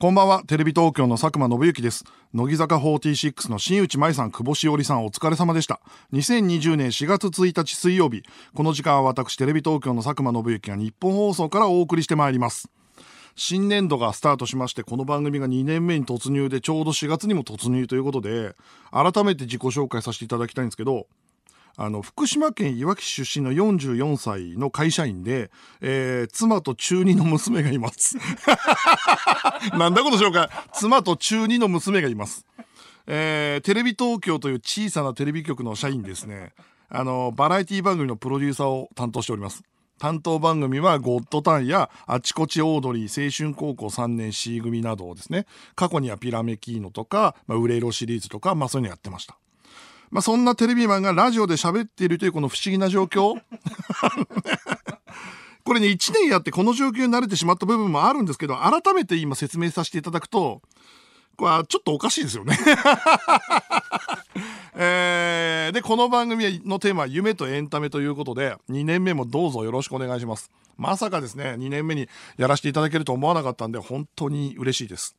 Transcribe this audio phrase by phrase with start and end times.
[0.00, 2.04] こんばんは、テレビ東京の佐久間信之です。
[2.32, 5.80] 乃木坂46の新内舞さん、久保しおりさん、お疲れ様でした。
[6.12, 8.22] 2020年4月1日水曜日、
[8.54, 12.70] この時間は私、テレビ東京の佐久間信之が日本放送からお送りしてまいります。
[13.34, 18.54] 新年度がスタートしまして、この番組が2年目に突入で、ちょうど4月にも突入ということで、
[18.92, 21.08] 改めて自己紹介させていただきたいんですけど、
[21.80, 28.16] あの福島県いわき市出身の44歳の会社員で、えー、妻と中2の娘がいます。
[29.78, 32.44] なんだこの紹介妻と中2の娘がいます。
[33.06, 36.52] えー、テレビ東京という小さなテレビ局の社員ですね。
[36.90, 39.62] あの、バラエティ番組のプロデューサーを担当しております。
[40.00, 49.38] 担当番組はゴッドタンやあちこちオードリー青春高校3年 C 組などをですね、過去にはピラメキーノとか、まあ、ウレロシリーズとか、まあそういうのやってました。
[50.10, 53.40] まあ、そんなテレビマンがラジオで喋っているというこの不思議な状況。
[55.64, 60.62] これね1年やってこの状況に慣れてしまった部分もあるんですけど改めて今説明させていただくと
[61.36, 62.58] これはちょっとおかしいですよね。
[64.80, 70.50] えー、でこの番組のテーマは夢とエンタメということで2年目もどうぞよろしくお願いします。
[70.76, 75.16] まさかですね2年目にやらせていただけると思わなかったんで本当に嬉しいです。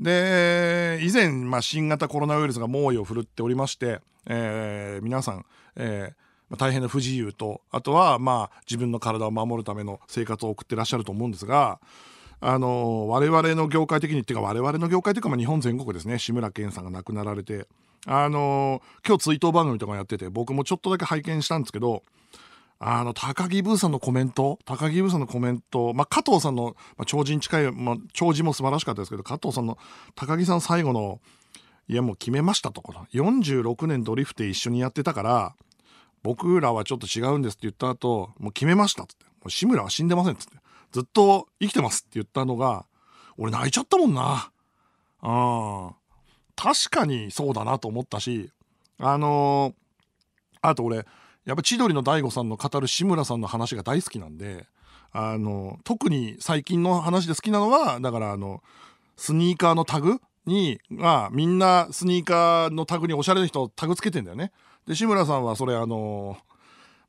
[0.00, 5.46] で以前、まあ、新型コロナウイルスが猛威を振るっておりまして、えー皆さん、
[5.76, 11.78] えーま大変な不自由とあとは、まあ、自分の体を守るための生活を送ってらっしゃると思うんですが
[12.40, 16.18] あの我々の業界的にっていうか我々の業界というか、まあ、日本全国ですね。
[16.18, 17.66] 志村けんさんが亡くなられて。
[18.06, 22.04] あの今日追悼番組とかやってて僕もちょっとだけ拝見したんですけど
[22.80, 29.78] あの、高木ブーさんのコメント、高木ブーさんのコメント、まあ、加藤さんの、まあ、超人近い、まあ、超人も素晴らしかったですけど、加藤さんの、
[30.14, 31.20] 高木さん最後の、
[31.88, 35.56] いや、もう決めましたと、この、46年ドリフト一緒にやってたから、
[36.22, 40.56] 僕らはちょっと違うんですって言った後、もう決めましたっつって、もう志村は死んでませんっつって、
[40.92, 42.86] ずっと生きてますって言ったのが、
[43.36, 44.50] 俺泣いちゃったもんな。
[45.22, 45.94] うん。
[46.54, 48.50] 確かにそうだなと思ったし、
[48.98, 49.88] あのー
[50.60, 51.06] あと俺、
[51.48, 54.66] やっぱ千鳥の大悟さんの語る志村さんの話が大好きなんで
[55.12, 58.62] あの特に最近の話で好きなのはだからあの
[59.16, 64.52] スニーカーのタグにがみんなスニーカーのタグにおしゃれな人タグつけてんだよね。
[64.86, 66.36] で志村さんはそれあの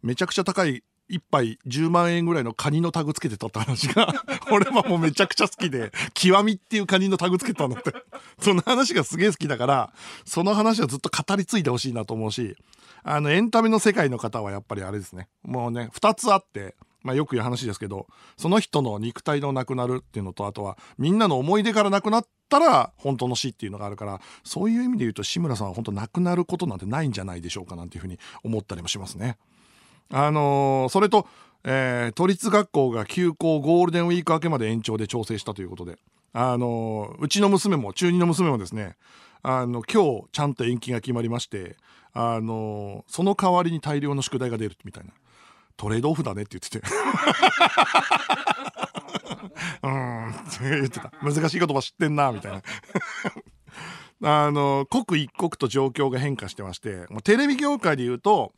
[0.02, 4.14] めちゃくちゃ高い一杯10万円ぐらいのカニのタグつけてたって話が
[4.52, 7.94] 俺はもうめちゃくちゃ好きで極みっていうカニのタグつけたんだって
[8.40, 12.56] その話がすげえ好きだからその話はずっと語り継いでほしいなと思うし
[13.04, 29.38] あのエンタメの世界の方はやっぱりあれですねもうね2つあって、まあ、よく言う話ですけどその人の肉体のなくなるっていうのとあとはみんなの思い出からなくなったら本当の死っていうのがあるからそういう意味で言うと志村さんは本当なくなることなんてないんじゃないでしょうかなんていうふうに思ったりもしますね。
[30.12, 31.28] あのーそれと、
[31.64, 36.00] えー都立学校が休校ゴールデンウィーク明けまで延長で調整したということで、
[36.34, 38.96] あのーうちの娘も中2の娘もですね
[39.42, 41.78] あの今日ちゃんと延期が決まりまして、
[42.14, 45.12] あのその代わりに大量の宿題が出るみたいな。
[45.78, 46.86] トレードオフだねって言ってて。
[49.82, 51.12] うんって言ってた。
[51.22, 52.62] 難しい言葉知ってんなみたいな。
[54.22, 58.54] あの刻一刻と状況が変化してましてもうテレビ業界で言うと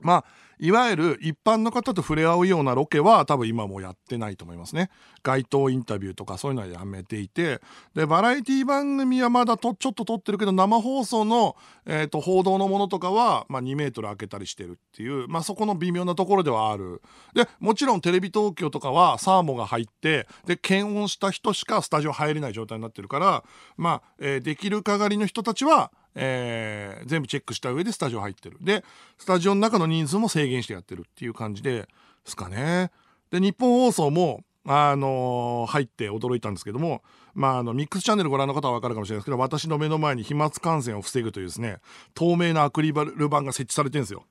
[0.00, 0.24] まあ
[0.58, 4.90] いわゆる一般の方と触れ合うようなロケは多分今もやってないと思いますね。
[5.22, 7.60] 街頭インタビューとかそういうのはやめていて
[7.94, 11.56] でバラエティ番組はまだとちょっと撮ってるけど生放送の、
[11.86, 17.02] えー、と報道のものとかは、まあ、2メートル開けたりしてるっていう、まあ、そこの微妙なところではある。
[17.34, 23.44] でもちろんテレビ東京とかはサーモが入ってで検温した人しかスタジオ入れない状態になってるから
[23.76, 28.56] まあ、えーできる係の人たちはえー全部チェックした上でスタジオ入ってる。
[28.60, 28.84] で
[29.18, 31.88] スタジオの中の人数も制限してやってるっていう感じで
[32.24, 32.90] すかね。
[33.30, 37.02] で日本放送もあのー入って驚いたんですけども、
[37.34, 41.78] まあ、あのミックスチャンネルご覧の方は分かるかもしれないですけど私の目の前に飛沫感染を防ぐというですね
[42.14, 44.24] 透明なアクリル板が設置されてるんですよ。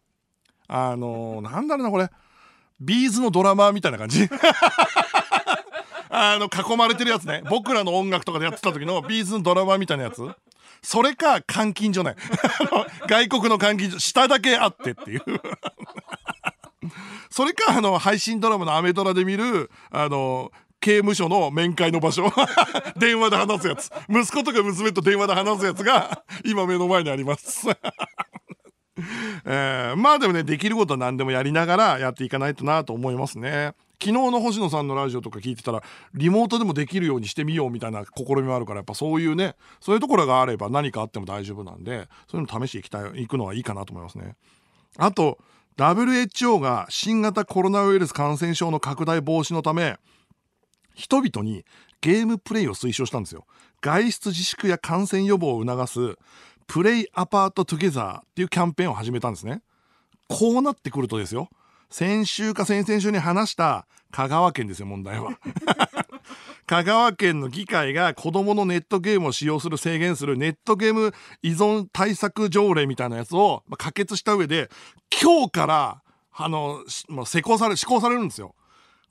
[0.68, 2.10] あのーなんだろうなこれ。
[2.80, 4.28] B'zのドラマーみたいな感じ。
[6.10, 7.44] あの囲まれてるやつね。
[7.50, 10.22] 僕らの音楽とかでやってた時の B'zのドラマーみたいなやつ。
[10.84, 12.16] それか監禁所ね
[12.60, 15.22] あの外国の監禁所下だけ開いてっていう。
[17.32, 20.52] それかあの配信ドラマのアメドラで見るあの
[20.82, 22.32] 刑務所の面会の場所。
[23.00, 23.90] 電話で話すやつ。
[24.10, 27.70] 息子とか娘と電話で話すやつが今目の前にあります。
[29.46, 33.72] えーまあでもねできることは何でもやりながらやっていかないとなと思いますね。
[34.04, 35.82] 昨日の星野さんのラジオとか聞いてたら
[36.14, 44.36] リモートでもできるようにしてみようみたいな試みもあるからやっぱそういうねそういうところがあれば何かあっても大丈夫なんでそういうの試していきたいいくのはいいかなと思いますね
[44.98, 45.38] あと
[45.78, 49.98] WHO が新型コロナウイルス感染症の拡大防止のため
[50.96, 51.64] 人々に
[52.02, 53.46] ゲームプレイを推奨したんですよ。
[53.82, 56.16] 外出自粛や感染予防を促す
[56.68, 59.62] プレイアパートトゥゲザーっていうキャンペーンを始めたんですね。
[60.28, 61.50] こうなってくるとですよ。
[61.94, 65.38] 先週か先々週に話した香川県ですよ、問題は。
[66.66, 71.14] 香川県の議会が子供のネットゲームを使用する制限するネットゲーム
[71.44, 74.72] 依存対策条例みたいなやつを可決した上で、
[75.22, 76.02] 今日から、
[76.32, 78.56] あの、もう施行され、施行されるんですよ。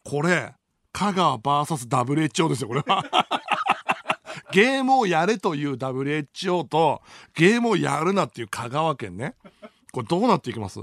[0.02, 0.52] これ、
[0.90, 3.04] 香川 VSWHO ですよ、これは。
[4.50, 7.00] ゲームをやれという WHO と、
[7.36, 9.36] ゲームをやるなっていう香川県ね。
[9.92, 10.80] これどうなっていきます？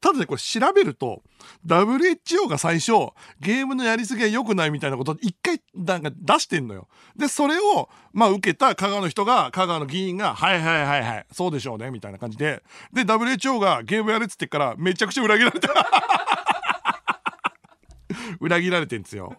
[0.00, 1.22] ただね、これ調べると、
[1.66, 2.92] WHO が最初、
[3.40, 6.88] ゲームのやりすぎは良くないみたいなこと一回なんか出してんのよ。
[7.16, 12.62] で、それを、まあ受けた香川の人が、香川の議員が、はいはいはいはい、そうでしょうね、みたいな感じで。
[12.94, 15.68] で、WHO がゲームやれっつってから、めちゃくちゃ裏切られた。
[18.40, 19.36] 裏切られてんですよ。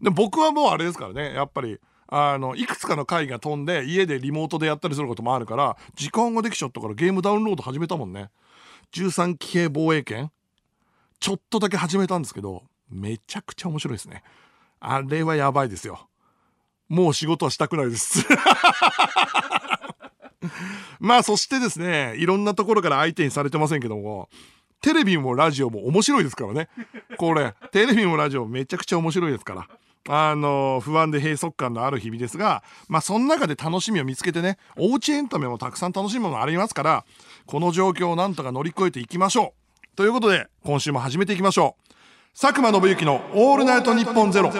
[0.00, 8.30] で僕はもうあれですからね、やっぱり、あの、いくつかの会が飛んで、家でリモートでやったりすることもあるから、時間ができちゃったからゲームダウンロード始めたもんね。
[8.92, 10.30] 13騎兵防衛権？
[11.20, 14.22] ちょっとだけ始めたんですけどめちゃくちゃ面白いですね。
[14.80, 16.08] あれはやばいですよ。
[16.88, 18.24] もう仕事はしたくないです。
[21.00, 24.28] まあそしてですねいろんなところから相手にされてませんけども
[24.80, 26.68] テレビもラジオも面白いですからね。
[27.16, 29.68] これテレビもラジオめちゃくちゃ面白いですから。
[30.08, 37.04] あの不安で閉塞感のある日々ですがまあその中で楽しみを見つけてねおうちエンタメもたくさん楽しみものありますから
[37.46, 39.54] この状況をなんとか乗り越えていきましょ
[39.92, 39.96] う。
[39.96, 41.94] ということで今週も始めていきましょう。
[42.38, 44.52] 佐久間信之の「オールナイトニッポンゼロ。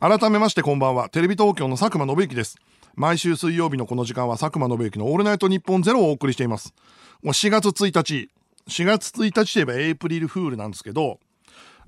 [0.00, 1.08] 改めましてこんばんは。
[1.10, 2.56] テレビ東京の佐久間信之です。
[2.94, 6.74] 毎週水曜日のこの時間は佐久間信之の「オールナイトニッポンゼロをお送りしています。
[7.22, 8.30] もう4月1日。
[8.68, 11.20] 4月1日といえばエイプリルフールなんですけど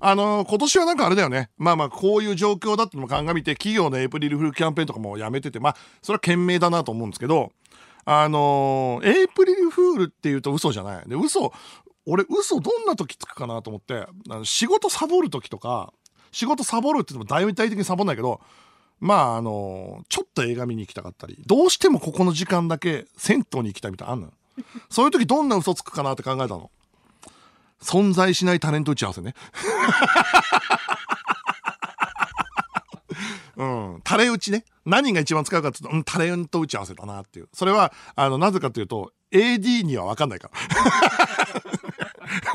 [0.00, 1.50] あのー、今年はなんかあれだよね。
[1.59, 7.53] まあまあ、こういう状況だってのも鑑みて、企業のエイプリルフールキャンペーンとかもやめてて、まあ、それは賢明だなと思うんですけど、
[8.05, 11.09] あのー、エイプリルフールっていうと嘘じゃない。
[11.09, 11.53] で、嘘、
[12.06, 15.93] 俺嘘どんな時つくかなと思って、あの仕事サボる時とか、
[16.31, 18.41] 仕事サボるって言っても大体的にサボんないけど、
[19.00, 24.33] まああのー、ちょっと映画見に行きたかったり、どうしてもここの時間だけ銭湯に行きたいみたいなのあんの
[24.89, 26.71] そういう時どんな嘘つくかなって考えたの。
[27.83, 29.35] 存在しないタレント打ち合わせね。
[33.57, 34.65] うん、タレ打ちね。
[34.85, 37.49] 何が一番使うかっていうと、うん、タレント打ち合わせだなっていう。
[37.53, 40.55] それは、あの、なぜかというと、AD には分かんないから。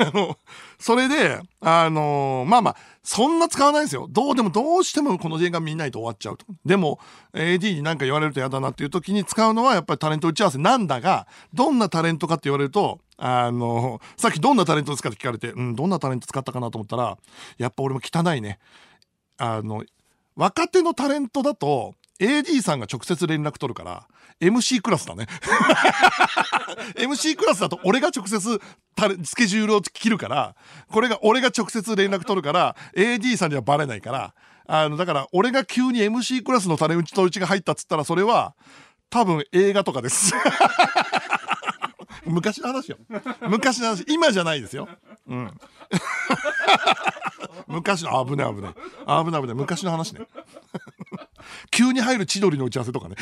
[0.00, 0.38] あの、
[0.78, 4.06] それで、あのー、まあまあ、そんな使わないですよ。
[4.10, 6.46] どうでもどうしてもこの映画見ないと終わっちゃうと。
[6.64, 6.98] でも、
[7.34, 17.16] AD に何か言われると嫌だなっていう時に使うのはやっぱりタレント打ち合わせなんだが、どんなタレントかって言われると、あの、さっきどんなタレントですかって聞かれて、うん、どんなタレント使ったかなと思ったら、
[17.58, 18.58] やっぱ俺も汚いね。
[19.38, 19.84] あの、
[20.36, 24.06] 若手のタレントだと AD さんが直接連絡取るから
[24.40, 25.26] MC クラスだね
[26.96, 28.60] MC クラスだと俺が直接
[29.24, 30.56] スケジュールを切るから
[30.90, 34.34] これが俺が直接連絡取るから AD さんにはバレないから
[34.66, 38.54] あのだから俺が急に MC クラスのタレントうちが入ったっつったらそれは
[39.10, 40.32] 多分映画とかです
[42.26, 42.98] 昔の話よ。
[43.48, 44.04] 昔の話。
[44.08, 44.88] 今じゃないですよ。
[45.26, 45.50] うん。
[47.66, 48.74] 昔の危ない危ない。
[48.74, 49.56] 危ない危ない。
[49.56, 50.26] 昔の話ね。
[51.70, 53.16] 急に入る千鳥の打ち合わせとかね。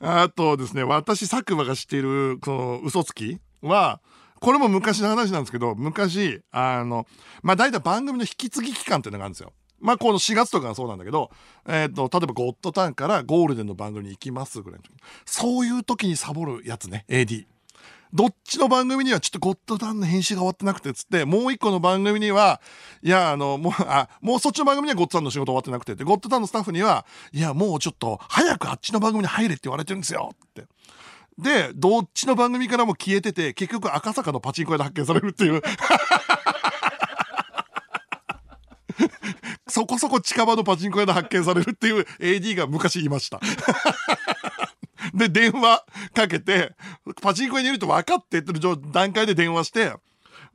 [0.00, 4.00] あとですね私佐久間が知っているその嘘つきは
[4.40, 7.06] これも昔の話なんですけど昔あの
[7.42, 9.52] まあ大体番組の引き継ぎ期間っていうのがあるんですよ。
[9.82, 11.30] まあこの4月とかがそうなんだけど、
[11.66, 14.92] えっ、ー、と、例えばゴッドタンからゴールデンの番組に行きますぐらいの時。
[15.26, 17.46] そういう時にサボるやつね、AD。
[18.12, 22.60] どっちの番組にはちょっとゴッドタンの編集が終わってなくてつって、もう一個の番組には、
[23.02, 30.66] いや、あの、もう、あ、もうそっちの番組にはゴッドタンの仕事終わってなくて、で、ゴッドタンのスタッフには、いや、もうちょっと早くあっちの番組に入れって言われてるんですよって。
[31.38, 35.62] で、どっちの番組からも消えてて、結局赤坂のパチンコ屋で発見されるっていう。
[39.68, 43.40] そこそこ近場のパチンコ屋で発見されるっていう AD が昔いました。
[45.14, 45.84] で、電話
[46.14, 46.74] かけて、
[47.20, 48.60] パチンコ屋にいると分かってってる
[48.92, 49.94] 段階で電話して、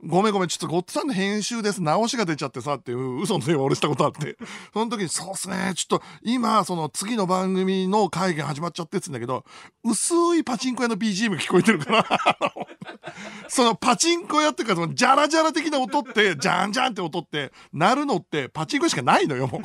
[0.04, 1.82] ごめんごめん、ちょっとゴッツさんの編集です。
[1.82, 4.36] 直しが出ちゃってさっていう嘘の電話俺したことあって。
[4.72, 5.72] その時に、そうっすね。
[5.74, 9.44] ちょっと今、その次の番組の会議始まっちゃってっつんだけど、
[9.82, 12.06] 薄いパチンコ屋の BGM 聞こえてるから
[13.48, 19.62] そのパチンコ屋っていうか、そのジャラジャラ的な音って、ジャンジャンって音って、鳴るのってパチンコしかないのよ、もう。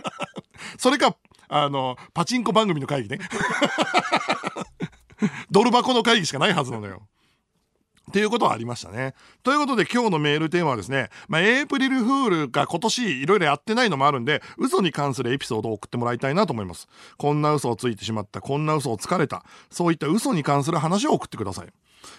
[0.80, 1.14] それか、
[1.48, 3.18] あの、パチンコ番組の会議ね。
[5.50, 7.06] ドル箱の会議しかないはずなのよ。
[8.08, 9.14] っていうことはありましたね。
[9.42, 16.88] ということで今日のメールテーマはですね、まあ、エイプリルフールが今年いろいろやってないのもあるんで、嘘に関するエピソードを送ってもらいたいなと思います。
[17.16, 21.68] こんな嘘をついてしまった、こんな嘘をつかれた、そういった嘘に関する話を送ってください。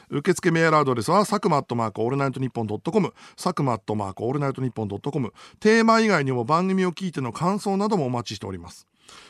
[0.10, 8.88] 受付メールアドレスは、サクマアットマークオールナイトニッポンドットコム、サクマアットマークオールナイトニッポンドットコム、テーマ以外にも番組を聞いての感想などもお待ちしております。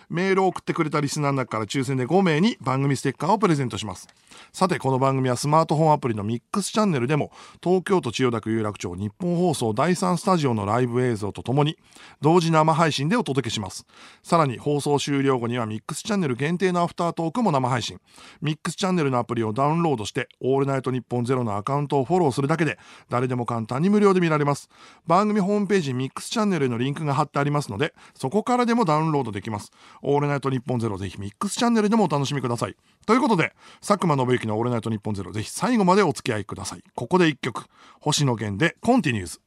[0.10, 4.08] メールを送ってくれたリスナーの中から抽選で5名に番組ステッカーをプレゼントします。
[4.51, 7.31] さて、この番組はスマートフォンアプリのミックスチャンネルでも、
[7.63, 11.77] 東京都千代田区有楽町日本放送第3スタジオのライブ映像とともに、
[12.22, 13.86] 同時生配信でお届けします。
[14.24, 18.00] さらに、放送終了後にはミックスチャンネル限定のアフタートークも生配信。
[18.41, 22.77] ミックスチャンネルのアプリをダウンロードして、オールナイトニッポンゼロのアカウントをフォローするだけで、
[23.10, 24.69] 誰でも簡単に無料で見られます。
[25.08, 29.72] 番組ホームページミックスチャンネルへのリンクが貼ってありますので、そこからでもダウンロードできます。
[30.01, 32.75] オールナイトニッポンゼロぜひミックスチャンネルでもお楽しみください。
[33.05, 36.83] ということで、佐久間信之のオールナイトニッポンゼロぜひ最後までお付き合いください。
[36.95, 37.65] ここで一曲、
[38.01, 39.39] 星野源でコンティニューズ。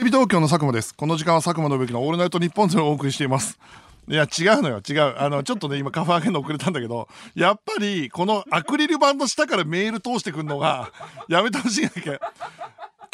[0.00, 0.94] テレビ東京の佐久間です。
[0.94, 3.58] この時間は佐久間信之のオールナイトニッポンゼロをお送りしています。
[4.08, 5.14] いや、違うのよ、違う。
[5.18, 10.90] あの、ちょっとね、今、カフェ上げるの遅れたんだけど、やっぱり、このアクリル板の下からメール通してくるのが、
[11.28, 12.18] やめてほしいんだけど、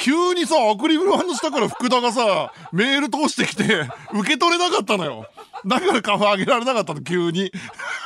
[0.07, 5.27] 急にさ、アクリル板の下から福田がさ、メール通してきて、受け取れなかったのよ。
[5.67, 7.51] だからカフェ上げられなかったの、急に。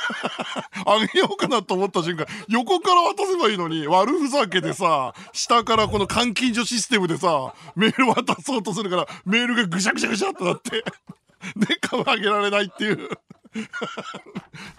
[0.87, 10.83] あげようかなと思った瞬間、横から渡せばいいのに、悪ふざけでさ、下からこの監禁所システムでさ、メール渡そうとするから、メールがぐしゃぐしゃぐしゃってなって。
[11.55, 13.09] で株上げられないっていうっ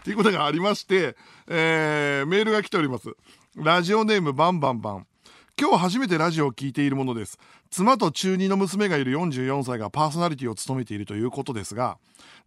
[0.05, 1.17] ていうことがありまして、
[1.49, 3.15] えー、メールが来ております
[3.57, 5.07] ラジオネームバンバンバン
[5.61, 7.39] 今日初めてラジオを聞いているものです。
[7.71, 11.99] 妻と中2の娘がいる44歳がパーソナリティを務めているということですが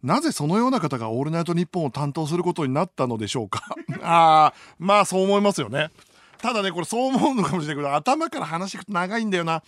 [0.02, 3.62] なぜそのような方が「オールナイトニッポン」を担当することになったのでしょうか？
[4.02, 5.90] ああまあそう思いますよね。
[6.38, 9.62] ただねこれそう思うのかもしれないけど頭から話くと長いんだよな。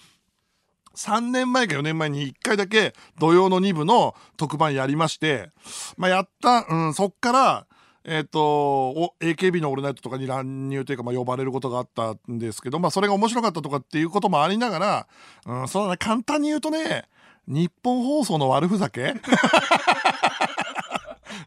[0.95, 5.51] 3年前か4年前に1回だけ土曜の2部の特番やりまして、
[5.97, 7.67] まあ、やった、うん、そっから、
[8.11, 15.07] えっ、ー、と、AKB のオールナイトとかに乱入というか、まあ、呼ばれることがあったんですけど、まあ、それが面白かったとかっていうこともありながら、
[15.47, 17.05] うん、そうだね、簡単に言うとね、
[17.47, 19.15] 日本放送の悪ふざけ？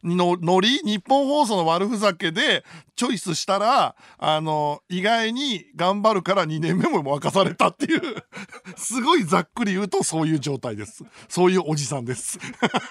[0.04, 2.64] のノリ日本放送の悪ふざけで
[2.96, 8.02] チョイスしたらあの意外に頑張るから2年目も任されたっていう
[8.76, 11.04] すごいざっくり言うとそういう状態です。
[11.28, 12.40] そういうおじさんです。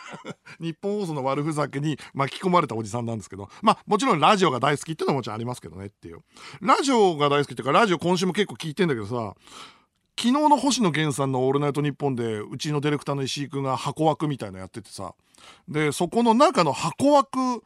[0.61, 6.21] 日本放送の悪ふざけに巻き込まれたおじさんなんですけどまあもちろんラジオが大好きっていうのはもちろんありますけどねっていう。
[6.61, 9.35] ラジオが大好きっていうかラジオ今週も結構聞いてんだけどさ
[10.21, 15.15] 昨日の星野源さんの「オールナイトニッポン」でうちのディレクターの石井君が箱枠みたいなやっててさ。
[15.67, 17.65] でそこの中の箱枠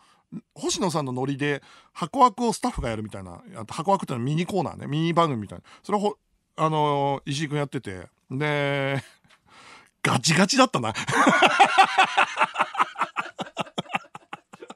[0.55, 5.65] 星野さんのノリで箱枠をスタッフがやるみたいな箱枠ってのはミニコーナーねミニ番組みたいな。
[5.83, 6.17] それを
[6.55, 8.07] あの、石井君やってて。
[8.31, 9.03] で
[10.03, 10.95] ガチガチだったな。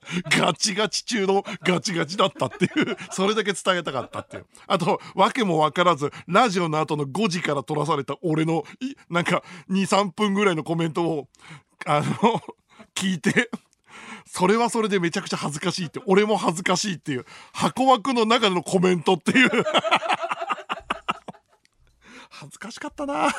[0.31, 4.47] ガチガチ中のガチガチだったっていう、 それだけ伝えたかったっていう。
[4.67, 8.65] あと、わけもわからず、ラジオの後の5時から撮らされた俺の、
[9.11, 11.29] なんか、2、3分ぐらいのコメントを、
[11.87, 12.43] あの、
[12.95, 13.51] 聞いて、
[14.27, 19.51] それはそれでめちゃくちゃ恥ずかしいって、俺も恥ずかしいっていう、箱枠の中でのコメントっていう
[22.31, 23.31] 恥ずかしかったな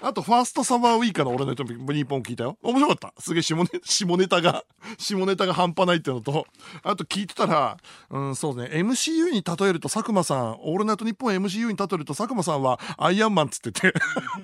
[0.00, 2.56] あと、ファーストサマーウイカの俺のトピック、日本聞いたよ。
[2.62, 3.20] 面白かった。
[3.20, 4.64] すげえ下ネ 下ネタが、
[4.98, 6.46] 下ネタが半端ないっていうのと、
[6.84, 7.76] あと聞いてたら、
[8.10, 13.92] うん、そうね、MCU に例えると佐久間さん、オールナイトニッポン MCU に例えると佐久間さんはアイアンマンっつってて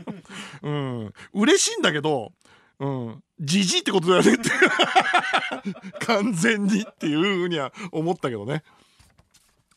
[0.62, 2.32] うん、嬉しいんだけど、
[2.80, 4.50] うん、じじいってことだよねって
[6.00, 8.64] 完全にっていうふうには思ったけどね。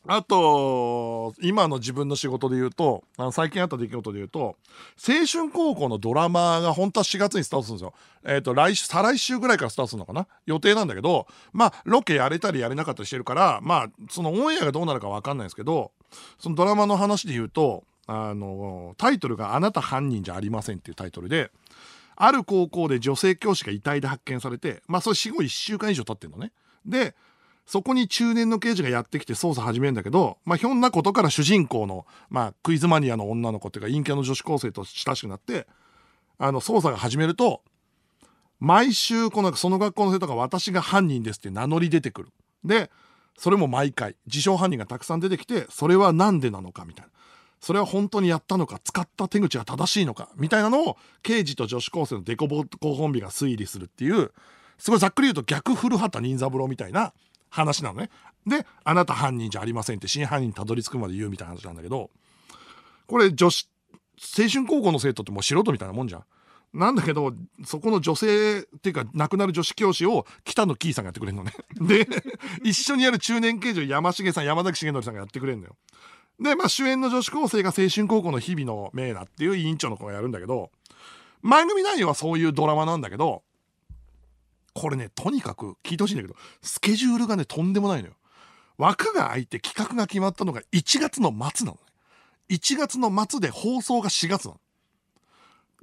[0.06, 4.56] あと、今の自分の仕事で言うと、あの最近あった出来事で言うと、
[4.96, 7.94] 青春高校のドラマが本当は4月にスタートするんですよ。
[8.24, 10.26] えっ、ー、と、来週、再来週ぐらいからスタートするのかな？
[10.46, 15.92] 予定なんだけど、まあ、ロケやれたりやれなかったりしてるから、まあ、そのオンエアがどうなるかわかんないんですけど、
[16.38, 21.50] そのドラマの話で言うと、あの、タイトルがあなた犯人じゃありませんっていうタイトルで、
[22.16, 26.52] ある高校で女性教師が遺体で発見されて、まあ、それ死後1週間以上経ってんのね。
[26.86, 27.14] で、
[27.68, 35.66] そこに中年の刑事がやってきて捜査始めるんだけど、まあ、ひょんなことから主人公の、まあ、クイズマニアの女の子っていうか陰キャの女子高生と親しくなって
[36.38, 37.60] あの捜査が始めると
[38.58, 42.28] 毎週このその学校の生徒が私が犯人ですって名乗り出てくる。
[42.64, 42.90] で
[43.36, 47.12] それも毎回自称犯人がたくさん出てきてそれは何でなのかみたいな。
[47.60, 54.32] それは本当にやったのか使った手口は正しいのかみたいなのを刑事と女子高生のデコボココンビが推理するっていう
[54.78, 57.12] すごいざっくり言うと逆古畑任三郎みたいな
[57.50, 58.10] 話なのね。
[58.46, 62.10] で、あなた犯人じゃありませんって真犯人にたどり着くまで言うみたいな話なんだけど、
[63.06, 63.68] これ女子、
[64.38, 66.24] 青春高校の生徒ってもう素人みたいなもんじゃん。
[66.74, 67.32] なんだけど、
[67.64, 71.52] そこの女性っていうか亡くなる女子教師を北野キーさんがやってくれるのね。
[71.80, 72.06] で、
[72.62, 75.76] 一緒にやる中年刑事を山重さん、山崎重則さんがやってくれるのよ。
[76.40, 80.70] で、まあ主演の女子高生が青春高校の日々のメイナっていう委員長の子がやるんだけど、
[81.42, 83.42] 番組内容はそういうドラマなんだけど、
[84.78, 88.14] これね、とにかく聞いてほしいんだけど、スケジュールがね、とんでもないのよ。
[88.76, 92.56] 枠が空いて企画が決まったのが1月の末なのね。
[92.56, 94.60] 1月の末で放送が4月なの。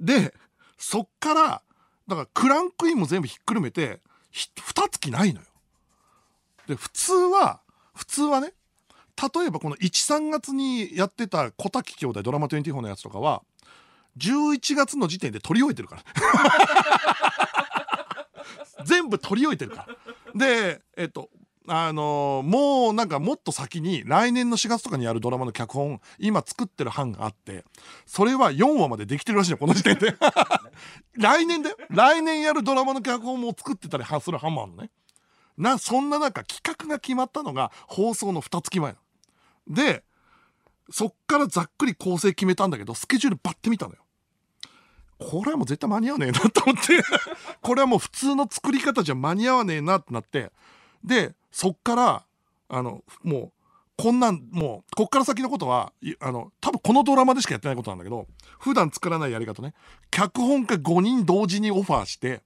[0.00, 0.34] で、
[0.78, 1.62] そっから、
[2.08, 4.00] だからクランクインも全部ひっくるめて、
[4.32, 5.46] 2月ないのよ。
[6.66, 7.60] で、普通は、
[7.94, 8.54] 普通はね、
[9.34, 13.42] 例えばこの1、3月にやってた小滝兄弟ドラマ24のやつとかは、
[14.16, 17.65] 11月の時点で撮り終えてるから。
[18.84, 20.34] 全部撮り終えてるから。
[20.34, 21.30] で、えっと、
[21.68, 27.64] あのー、もうなんかもっと先に来年の4月とかにやるドラマの脚本今作ってる班があって
[28.06, 30.14] それは4話までできてるらしいのこの時点で。
[31.18, 31.76] 来年だよ。
[31.88, 34.90] 来年やるドラマの脚本も作ってたりする班もあるのね。
[35.56, 38.94] なそんな中企画が決まったのが放送の2月前
[39.68, 40.04] で
[40.90, 44.05] そっからざっくり構成決めたんだけどスケジュールバッて見たのよ
[45.18, 47.02] これはもう絶対間に合わねえなと思って。
[47.62, 50.52] これはもう普通の作り方じゃ間に合わねえなってなって。
[51.04, 52.24] でそっから
[52.68, 53.52] あのもう
[53.96, 58.26] こんなんもうこっから先のことはあの多分このドラマでしかやってないことなんだけど
[58.58, 59.74] 普段作らないやり方ね。
[60.10, 62.42] 脚本家5人同時にオファーして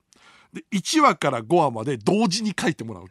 [0.52, 3.04] で1話から5話まで同時に書いてもらう。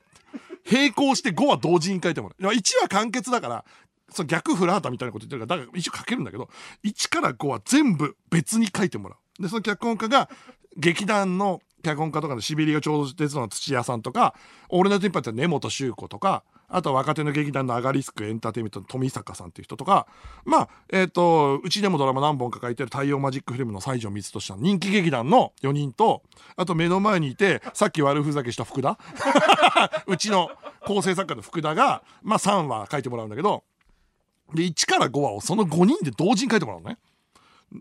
[0.72, 2.54] 並行して5話同時に書いてもらう。
[2.54, 3.66] 1話完結だから
[4.12, 6.50] その逆フラータみたいなこと言ってるからだから一応書けるんだけど
[6.84, 9.18] 1から5は全部別に書いてもらう。
[9.40, 10.30] でその脚本家が
[10.78, 14.36] 劇団の脚本家とかのシベリア超鉄道の土屋さんとか、
[14.70, 20.08] オールナイトニッポンって根本修子とか、あとは若手の劇団のアガリスクエンターテインメントの富坂さんっていう人とか、
[20.46, 26.22] まあ、えっ、ー、と、うちでもドラマ何本か書いてる太陽マジックフィルムの西条光俊さん、人気劇団の4人と、
[26.56, 29.00] あと目の前にいて、さっき悪ふざけした福田
[30.06, 30.52] うちの
[30.86, 33.64] 構成作家の福田が、まあ3話書いてもらうんだけど、
[34.54, 36.98] で、1から5話をその5人で同時に書いてもらうのね。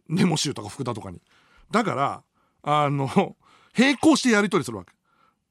[0.08, 1.20] ネモシュとか福田とかに。
[1.70, 2.22] だから、
[2.62, 3.36] あの、
[3.76, 4.92] 並行してやり取りするわけ。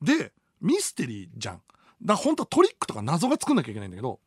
[0.02, 1.62] で、ミステリーじゃん。
[2.04, 4.20] だ本当はトリックとか謎が作んなきゃいけないんだけど、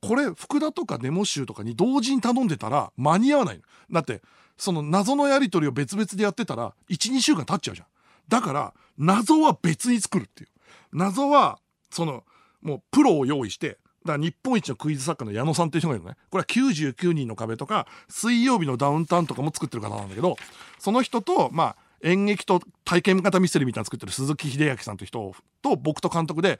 [0.00, 4.22] これ、福田とかデモ集とかに同時に頼んでたら間に合わないだって、
[4.56, 7.86] その謎のやり取りを別々でやってたら、1、2週間経っちゃうじゃん。
[8.28, 10.50] だから、謎は別に作るっていう。
[10.92, 11.58] 謎は、
[11.90, 12.24] その、
[12.62, 16.16] もうプロを用意して、だから日本一のクイズ作家の矢野さんっていう人がいるのね。
[16.30, 20.36] これは99人の壁とか、水曜日のダウンタウンとかも作ってる方なんだけど、
[20.78, 25.32] その人と、まあ、演劇と体験型ミステリーみたいなの作ってる鈴木秀明さんという人
[25.62, 26.58] と僕と監督で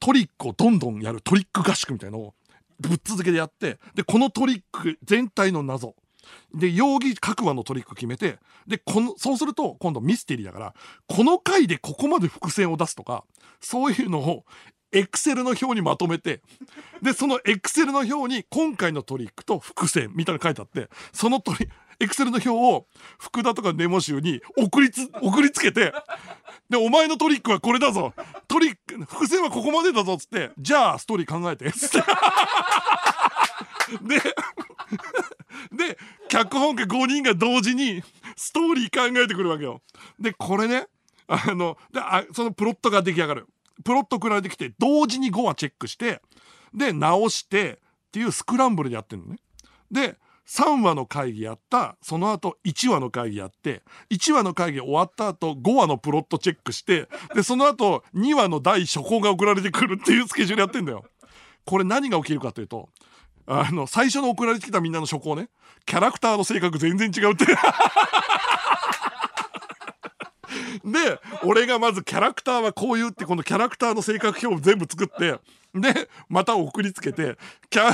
[0.00, 2.34] トリックをどんどんやるトリック合宿みたいのを
[2.78, 5.94] ぶっ続けでやってでこのトリック全体の謎
[6.54, 10.74] で容疑各話のトリック決めてでこのそうすると今度ミステリーだから
[11.06, 13.24] この回でここまで伏線を出すとか
[13.60, 14.44] そういうのを
[14.96, 16.40] エクセルの表にまとめて
[17.02, 21.68] でそのエクセルの表に今回のトリックと伏線みたいなの書いてあってそのトリ
[22.00, 22.86] エクセルの表を
[23.18, 25.92] 福田とかネモ集に送りつ送りつけて
[26.70, 28.14] でお前のトリックはこれだぞ
[28.48, 31.98] トリック伏線はここまでだぞっつってじゃあストーリー考えてつって。
[34.02, 34.18] で
[35.72, 38.02] で脚本家5人が同時に
[38.36, 39.80] ストーリー考えてくるわけよ。
[40.18, 40.86] でこれね
[41.28, 43.46] あのであそのプロットが出来上がる。
[43.84, 46.20] プロット送られてきて同時に5話チェックして
[46.74, 47.76] で直してっ
[48.12, 49.38] ていうスクランブルでやってるのね。
[49.90, 61.04] で3話の会議やったその後1話の会議やって1話の会議終わった後5話のプロットチェックしてでその後2話の第初稿が送られてくるっていう スケジュールやってんだよ。
[61.64, 62.88] これ何が起きるかというと
[63.46, 65.48] あの最初の送られてきたみんなの初稿ね。
[65.84, 67.46] キャラクターの性格全然違うって。
[70.84, 75.38] で俺がまずキャラクターはこういうってこのキャラクターの性格表を全部作って
[75.74, 77.36] でまた送りつけて
[77.70, 77.90] キャ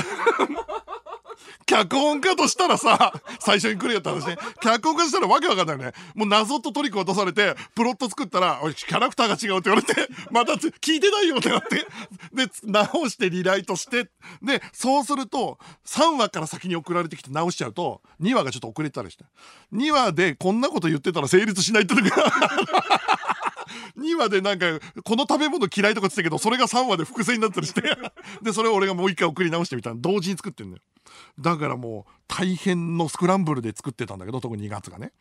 [1.65, 4.37] 脚本家としたらさ、最初に来るよって話ね。
[4.61, 5.93] 脚本家としたらわけわかんないよね。
[6.15, 11.85] もう謎とトリック渡されて、プロット作ったら、おい、キャラクターが違うって言われて、 また聞いてないよってなって、
[12.33, 14.09] で、直してリライトして、
[14.41, 19.25] で、そうすると、3話から先に送られてきて直しちゃうと、2話がちょっと遅れたりして。
[19.73, 22.31] 2話でこんなこと言ってたら成立しないって時が
[23.97, 27.81] 2話でなんかこの食べ物嫌いとか言ってたけどそれが3話で伏線になったりして
[28.41, 30.81] でそれを俺がもう一回送り直してみた同時に作ってんだよ
[31.39, 35.11] だからもう大変のスクランブルで作ってたんだけど特に2月がね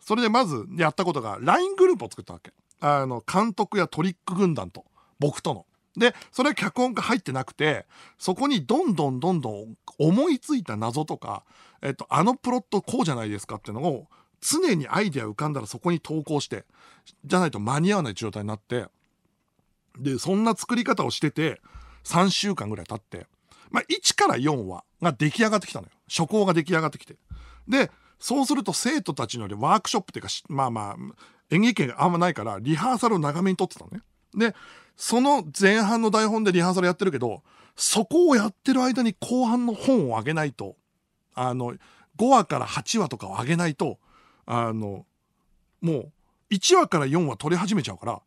[0.00, 4.84] それでまずやったことが LINE グループを作ったわけあの、監督やトリック軍団と、
[5.18, 5.66] 僕との。
[5.96, 7.86] で、それは脚本が入ってなくて、
[8.18, 11.44] そこにどんどんどんどん思いついた謎とか、
[11.82, 14.06] えっと、あのプロットこうじゃないですかっていうのを、
[14.40, 16.64] 常にアイデア浮かんだらそこに投稿して、
[17.24, 18.86] じゃないと間に合わない状態になって、
[19.98, 21.60] で、そんな作り方をしてて、
[22.04, 23.26] 3週間ぐらい経って、
[23.70, 25.92] まあ、1から4話が出来上がってきたのよ。
[26.08, 27.16] 初稿が出来上がってきて。
[27.68, 30.96] で、そうすると生徒たちのワークショップっていうか、まあまあ、
[31.50, 34.02] 演劇圏があんまないから、リハーサルを長めに撮ってたのね。
[34.34, 34.54] で、
[34.96, 37.42] その前半の台本でリハーサルやってるけど、
[37.76, 40.76] そこをやってる間に後半の本を上げないと、
[41.34, 41.74] あの、
[42.16, 43.98] 5話から8話とかを上げないと、
[44.46, 45.04] あの、
[45.82, 46.12] もう、
[46.50, 48.22] 1話から4話撮り始めちゃうから、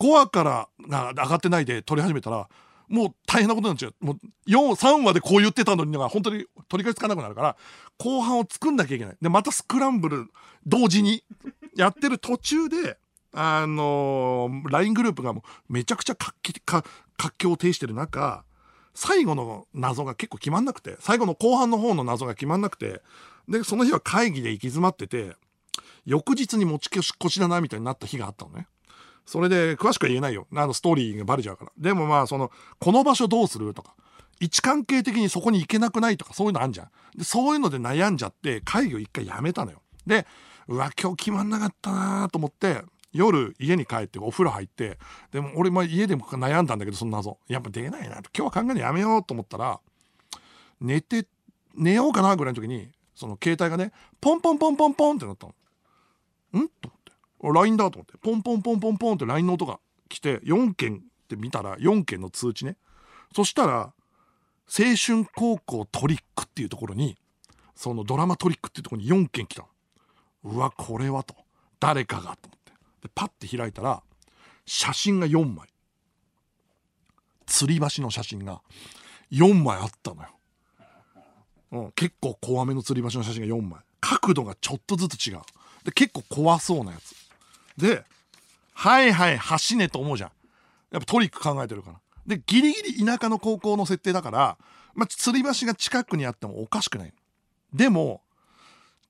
[0.00, 2.48] 5話からが上がってないで撮り始めたら、
[2.88, 3.94] もう大変なことになっちゃう。
[4.00, 4.16] もう
[4.48, 7.56] 4、3話でこう言ってたのにが本当に取り返しつかなくなるから、
[7.98, 9.16] 後半を作んなきゃいけない。
[9.20, 10.26] で、またスクランブル
[10.66, 11.24] 同時に
[11.76, 12.98] やってる途中で、
[13.32, 16.88] あのー、LINE グループがもうめちゃくちゃ活気、活
[17.38, 18.44] 況を呈してる中、
[18.94, 23.02] 最後の謎が結構決まんなくて、最後の後半の方の謎が決まんなくて、
[23.48, 25.36] で、その日は会議で行き詰まってて、
[26.04, 28.66] 翌日に持ち越しだなみたいになった日があったのね。
[29.28, 30.46] それで、詳しくは言えないよ。
[30.54, 31.72] あの、ストーリーがバレちゃうから。
[31.76, 33.94] でもまあ、その、この場所どうするとか、
[34.40, 36.90] 位置関係的にそこに行けなくないとか、そういうのあんじゃん。
[37.14, 39.82] で、そういうので悩んじゃって、会議を一回やめたのよ。
[40.06, 40.26] で、
[40.66, 44.98] うわ、今日決まんなかったなと思って、夜家に帰ってお風呂入って
[45.32, 49.80] でも俺も家でも悩んだんだけどその謎やっぱ出ないな今日は考えるのやめようと思ったら
[50.78, 51.26] 寝て
[51.74, 56.68] 寝ようかなぐらいの時にその携帯がねポンポンポンポンポンってなったのん？
[56.68, 56.90] と
[57.42, 62.76] LINE だと思ってポンポンポンポンポンって LINE の音が来て4件って見たら4件の通知ね。
[63.34, 63.92] そしたら
[64.66, 67.16] 青春高校トリックっていうところに
[67.74, 69.66] そのドラマトリックっていうところに4件来た
[70.44, 71.34] うわこれはと。
[71.80, 72.72] 誰かがと思って。
[73.02, 74.02] でパッて開いたら
[74.66, 75.68] 写真が4枚。
[77.46, 78.60] 吊り橋の写真が
[79.32, 80.28] 4枚あったのよ、
[81.72, 83.80] うん、結構怖めの吊り橋の写真が4枚。
[84.00, 85.40] 角度がちょっとずつ違う。
[85.84, 87.14] で結構怖そうなやつ。
[87.78, 88.04] で
[88.74, 90.30] はいはい橋ねと思うじゃん。
[90.90, 92.00] やっぱトリック考えてるから。
[92.26, 94.58] でギリギリ田舎の高校の設定だから、
[94.94, 97.12] まあ、吊り橋が近くにあってもおかしくない。
[97.72, 98.22] でも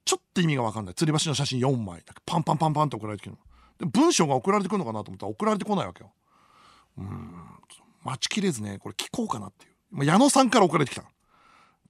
[0.05, 0.95] ちょっと意味が分かんない。
[0.95, 2.03] 吊り橋の写真4枚。
[2.25, 3.37] パンパンパンパンって送られてくる
[3.79, 6.13] で文章が送られてくるのかなと思ったら送られてこないわけよ。
[6.99, 7.35] うん
[8.05, 11.05] 待ちきれずねこれ聞こうかなっていう、ま、矢野さんから送られてきた。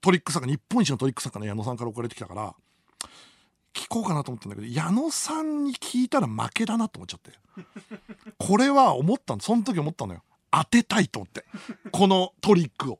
[0.00, 2.54] トリック作家日本一のトリック作家の矢野さんから送られてきたから
[3.78, 7.30] 聞こうかなと思ったんだけど矢野さんに聞いたら負けだなと思っちゃって。
[8.38, 10.22] これは思ったのその時思ったのよ。
[10.50, 11.44] 当てたいと思って。
[11.92, 12.98] このトリックを。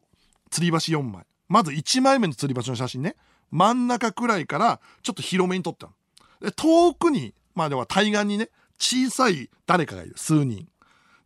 [0.50, 1.26] 吊り橋4枚。
[1.48, 3.16] まず1枚目の吊り橋の写真ね。
[3.50, 5.92] 真ん中くらいからちょっと広めに撮ったの。
[6.40, 10.14] で遠くにまあでは対岸にね小さい誰かがいる。
[10.16, 10.68] 数人。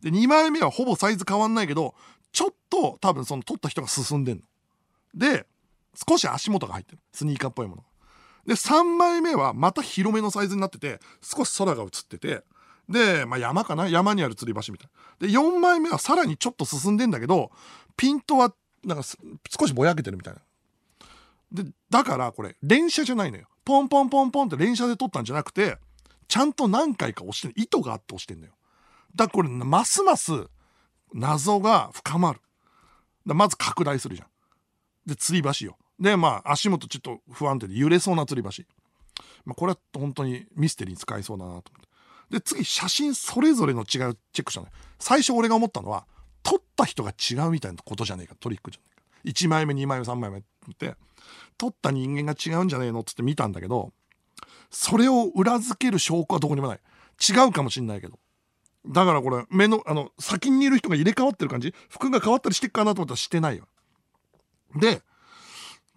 [0.01, 1.93] で2枚目はほぼサイズ変わんないけど
[2.31, 4.43] ちょっと多分その撮った人が進んでんの。
[5.13, 5.45] で
[6.07, 6.99] 少し足元が入ってる。
[7.11, 7.83] スニーカーっぽいもの。
[8.45, 12.43] で、3枚目はまた広めのサイズになってて、少し空が映ってて、
[12.89, 13.87] で、まあ、山かな？
[13.87, 14.89] 山にある吊り橋みたい
[15.21, 15.27] な。
[15.27, 17.51] で、4枚目はさらにちょっと進んでんだけど、
[17.95, 18.53] ピントは、
[18.83, 20.41] なんか少しぼやけてるみたいな。
[21.63, 23.47] で、だからこれ、連射じゃないのよ。
[23.63, 25.77] ポンポンポンポンって連射で撮ったんじゃなくて、
[26.27, 27.53] ちゃんと何回か押してる。
[27.55, 28.53] 意図があって押してんのよ。
[29.15, 30.47] だからこれ、ますます
[31.13, 32.41] 謎が深まる。
[33.25, 34.27] まず拡大するじゃん。
[35.05, 35.77] で、吊り橋よ。
[35.99, 38.63] で、まあ、足元ちょっと不安定で揺れそうな吊り橋。
[39.45, 41.93] まあ、これは本当にミステリーに使えそうだなと思って。
[42.29, 44.67] で、次、写真それぞれの違いをチェックしたの
[44.99, 46.05] 最初俺が思ったのは、
[46.41, 48.87] 撮った人が違うみたいなことじゃねえか、トリックじゃね
[49.25, 49.39] えか。
[49.39, 50.41] 1枚目、2枚目、3枚目っ
[50.77, 50.95] て、
[51.57, 53.93] 撮った人間が違うんじゃねえのっつって見たんだけど、
[54.69, 56.79] それを裏付ける証拠はどこにもない。
[57.29, 58.19] 違うかもしんないけど。
[58.87, 61.73] だからこれ、目の、あの、先にいる人が入れ替わってる感じ？
[61.89, 63.67] 服が変わったりしてっかなと思ったらしてないよ。
[64.75, 65.01] で、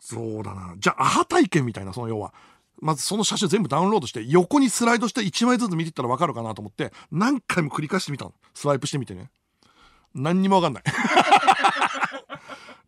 [0.09, 0.77] そうだな。
[0.79, 2.33] じゃあ、アハ体験みたいな、その要は。
[2.81, 8.33] まずその写真全部ダウンロードして、横にスライドして1枚ずつ見てったら分かるかなと思って、何回も繰り返してみたの。
[8.55, 9.33] スワイプしてみてね。
[10.15, 10.85] 何にも分かんない。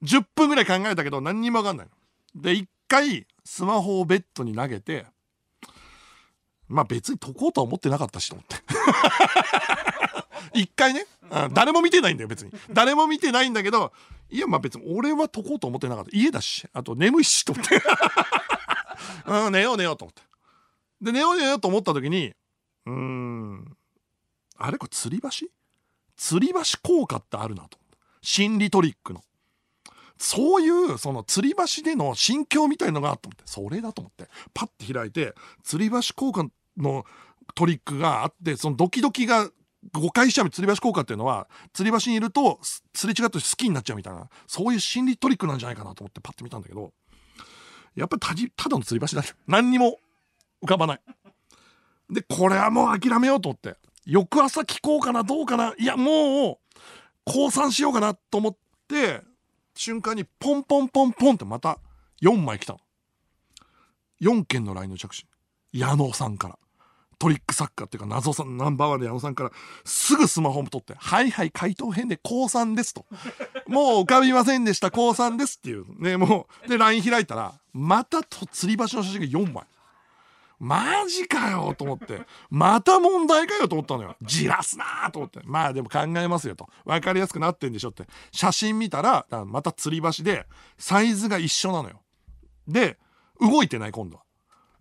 [0.05, 1.89] 10分ぐらい考えたけど、何にも分かんない。
[2.37, 5.05] で、1回、スマホをベッドに投げて、
[6.69, 8.63] まあ別に解こうとは思ってなかったしと思って。
[10.55, 12.53] 一回ね、うん、誰も見てないんだよ別に。
[12.73, 13.93] 誰も見てないんだけど
[14.31, 16.11] いやまあ別に俺は解こうと思ってなかった。
[16.13, 17.81] 家だしあと眠いしと思って。
[19.27, 20.23] うん寝よう寝ようと思って。
[21.01, 22.35] で寝よう寝ようと思った時に
[22.87, 23.77] うん
[24.57, 25.29] あれこれ吊り橋？
[26.19, 27.79] 吊り橋効果ってあるなと
[28.23, 29.23] 心理トリックの。
[30.21, 33.45] そういうその吊り橋での心境みたいのがあと思って。
[33.47, 34.29] それだと思って。
[34.53, 36.45] パッて開いて吊り橋効果
[36.77, 37.05] の
[37.55, 39.49] トリックがあってそのドキドキが
[39.93, 46.93] 誤解しちゃう吊り橋効果っていうのは吊り橋にいるとすれ違って好きになっちゃうみたいなそういう心理トリックなんじゃないかなと思ってパッて見たんだけど
[47.95, 49.99] やっぱりたただの吊り橋だね何にも
[50.63, 51.01] 浮かばない。
[52.11, 53.77] でこれはもう諦めようと思って。
[54.07, 55.75] 翌朝聞こうかなどうかな。
[55.79, 56.81] いやもう
[57.25, 58.57] 降参しようかなと思っ
[58.89, 59.23] て
[59.75, 61.79] 瞬間にポンポンポンポンってまた
[62.23, 62.81] 4枚来たの。
[64.21, 65.27] 4件の LINE の着信。
[65.73, 66.59] 矢野さんから。
[67.19, 69.51] トリック作家っていうか謎さんナンバーワンで矢野さんから
[69.85, 73.07] すぐスマホも取って「はいはい回答編で降参です」と
[73.67, 75.85] 「もう浮かびませんでした降参です」っていう。
[76.01, 79.65] ねもうで LINE 開いたらまたと吊り橋の写真が4枚。
[80.61, 82.23] マジかよと思って。
[82.51, 84.17] また問題かよと思ったのよ。
[84.23, 85.41] じらすなーと思って。
[85.45, 86.69] まあでも考えますよと。
[86.85, 88.09] 分かりやすくなってんでしょって。
[88.33, 92.01] 写真見たらまた吊り橋でサイズが一緒なのよ。
[92.67, 92.99] で
[93.41, 94.25] 動いてない今度は。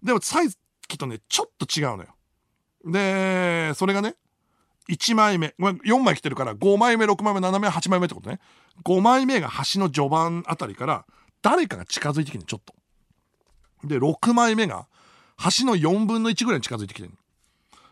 [0.02, 2.17] でもサイズきっとねちょっと違うのよ
[2.88, 4.16] でそれがね
[4.90, 8.40] 1枚目4枚来てるから5枚目6枚目7枚目8枚目ってことね。
[8.84, 11.06] 5枚目が橋の序盤あたりから
[11.42, 12.74] 誰かが近づいてきてるちょっと。
[13.88, 14.88] で6枚目が
[15.60, 17.14] 橋の4分の1ぐらいに近づいてきてる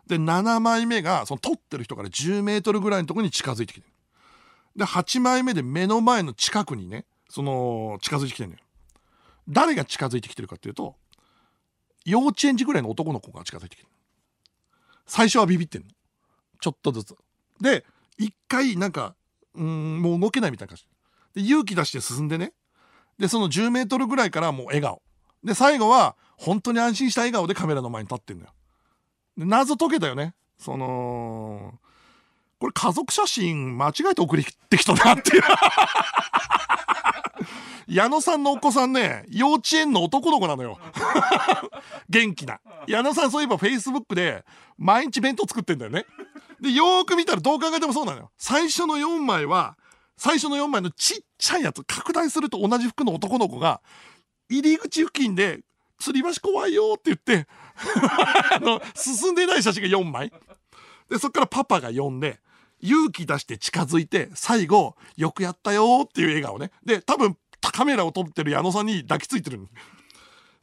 [0.08, 3.86] で7枚目がその撮ってる人から10メートルぐらいのところに近づいてきてる
[4.76, 8.62] で8枚目で目の前の近くにねその近づいてきてるのよ
[9.48, 10.96] 誰が近づいてきてるかっていうと
[12.04, 13.90] 幼稚園児ぐらいの男の子が近づいてきてる
[15.06, 15.88] 最初はビビってんの。
[16.60, 17.16] ちょっとずつ。
[17.62, 17.86] で
[18.18, 19.16] 一回なんか
[19.54, 20.86] うんもう動けないみたいな感じ。
[21.42, 22.54] で勇気出して進んでね。
[23.18, 25.02] でその10メートルぐらいからもう笑顔。
[25.44, 28.52] で最後は本当に安心した笑顔でカメラの前に立ってんのよ。
[29.38, 30.34] で謎解けたよね。
[30.58, 31.80] その
[32.60, 35.44] これ家族写真間違えて送りてきたなっていう。
[37.88, 40.80] 矢野さんのお子さんね幼稚園の男の子なのよ。
[42.10, 42.60] 元気な。
[42.88, 44.46] 矢野さんそういえばフェイスブックで
[44.78, 46.06] 毎日弁当作ってんだよね。
[46.60, 48.32] でよーく見たらどう考えてもそうなのよ。
[48.38, 49.78] 最初の4枚は
[50.18, 53.82] 最初の4枚のちっちゃいやつ拡大すると同じ服の男の子が
[54.50, 55.62] 入り口付近で
[56.02, 57.48] 「吊り橋怖いよ」って言って
[58.56, 60.32] あの進んでない写真が4枚。
[61.10, 62.40] でそっからパパが呼んで
[62.80, 66.72] 勇気出して近づいて最後「よくやったよ」っていう笑顔ね。
[66.84, 67.38] で多分
[67.72, 69.60] カメラを撮ってる矢野さんに抱きついてる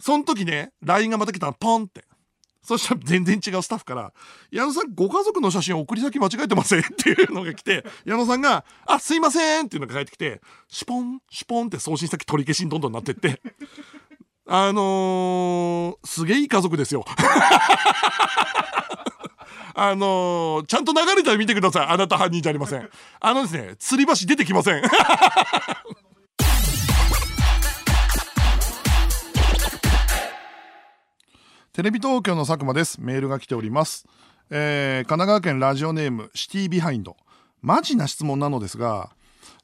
[0.01, 2.05] その時ね LINE がまた来たのポンって
[2.62, 4.12] そしたら全然違うスタッフから
[4.51, 13.41] 「矢野さんご家族の写真送り先間違えてません」っていうのが来て矢野さんが「あすいません」っていうのが返ってきてシュポンシュポンって送信先取り消しにどんどんなってって
[14.47, 17.05] あのー、すげえいい家族ですよ。
[19.75, 21.87] あのー、ちゃんと流れたら見てください。
[21.87, 22.91] あなた犯人じゃありません。
[23.21, 24.83] あのですね、吊り橋出てきません。
[31.73, 33.01] テレビ東京の佐久間です。
[33.01, 34.05] メールが来ております。
[34.51, 37.17] えー、神奈川県ラジオネームシティビハインド。
[37.63, 39.11] マジな質問なのですが、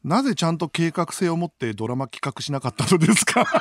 [0.03, 3.45] なぜちゃんと計画性を持ってドラマ企画しなかったのですか？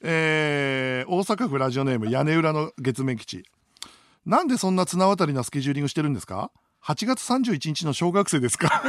[0.00, 3.44] えー、大阪府ラジオネーム屋根裏の月面基地。
[4.24, 6.50] なんでそんな綱渡りなスケジューリングしてるんですか
[6.82, 8.82] ?8 月31日の小学生ですか？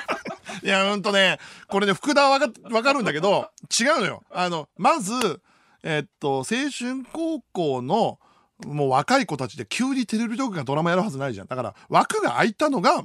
[0.64, 2.48] いや、ほんとね、これね、福田はわか
[2.82, 4.22] かるんだけど、違うのよ。
[4.30, 5.42] あの、まず、
[5.84, 8.18] えっと、青春高校の、
[8.66, 11.46] もう若い子たちで急にテレビ局がドラマやるはずないじゃん。
[11.46, 13.04] だから、枠が空いたのが、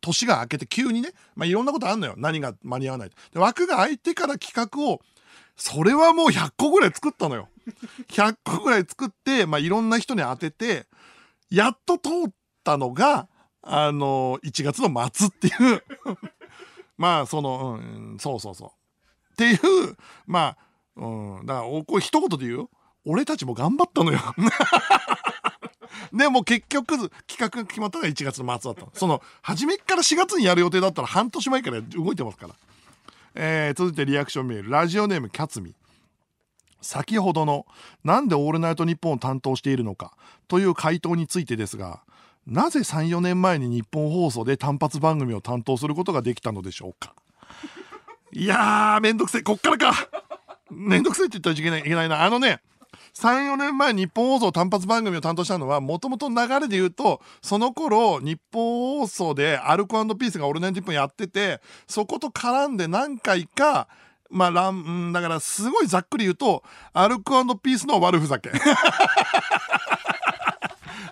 [0.00, 2.14] 年が明けて急にね、まあ、いろんなことあんのよ。
[2.16, 3.10] 何が間に合わない。
[3.32, 5.00] で枠が空いてから企画を、
[5.56, 7.48] それはもう100個ぐらい作ったのよ。
[8.08, 10.86] 100個ぐらい作って、まあ、いろんな人に当てて、
[11.50, 12.32] やっと通っ
[12.64, 13.28] たのが、
[13.68, 15.82] あの1月の末っていう
[16.96, 19.32] まあ、その、うん、そうそうそう。
[19.32, 20.58] っていう、まあ、
[20.96, 22.68] うん、だから、おこれ一言で言う。
[23.04, 24.18] 俺たちも頑張ったのよ。
[26.12, 28.98] でも結局、企画が決まったのが1月の末だった。
[28.98, 32.54] その、初めから4月にやる予定だったら半年前から動いてますから。
[33.34, 34.70] えー、続いてリアクションメール。
[34.70, 35.74] ラジオネームキャツミ。
[36.80, 37.66] 先ほどの、
[38.04, 40.12] なんでオールナイトニッポンを担当しているのか
[40.48, 42.02] という回答についてですが、
[42.46, 47.14] なぜ3、4年前に日本放送で単発番組を担当することができたのでしょうか
[48.32, 49.42] いやー、めんどくせえ。
[49.42, 50.25] こっからか。
[50.70, 52.24] めんどくせえって言ったらいけないいけないな。
[52.24, 52.60] あのね、
[53.14, 63.88] 3、4年前日本放送単発番組を担当したのは、もともと流れで言うと、その頃、日本放送でアルコピースがオールナイトニッポンやってて、そこと絡んで何回か、
[64.30, 68.50] まあ、ラン、だからすごいざっくり言うと、アルコピースの悪ふざけ。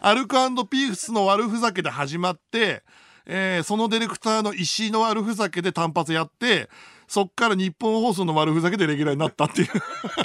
[0.00, 0.36] アルコ
[0.66, 2.82] ピースの悪ふざけで始まって、
[3.26, 6.68] えーそのディレクターの石井の悪ふざけで単発やって、
[7.14, 9.68] そっから日本放送の悪ふざけでレギュラーになったっていう。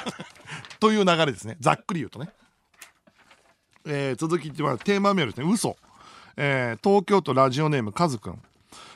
[0.81, 1.55] という流れですね。
[1.59, 2.31] ざっくり言うとね。
[3.85, 5.53] えー、続きってテーマメールですね。
[5.53, 5.77] 嘘、
[6.35, 8.41] えー、東京都ラジオネームカズくん。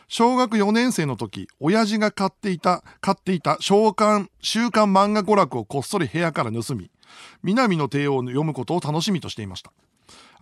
[0.08, 6.89] 小学4年生の時親父が買っていた買っていた召喚週刊漫画娯楽をこっそり部屋から盗み
[7.43, 9.71] 南の帝王を読むことを楽しみとしていました。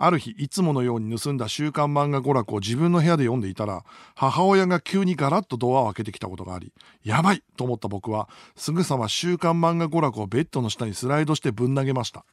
[0.03, 3.85] ある日いつものように盗んだ週刊漫画娯楽を自分の部屋で読んでいたら
[4.15, 12.25] 母親が急にガラッとドアを開けてきたことがありやばいと思った僕はすぐさま週刊漫画娯楽をベッドの下にスライドしてぶん投げました。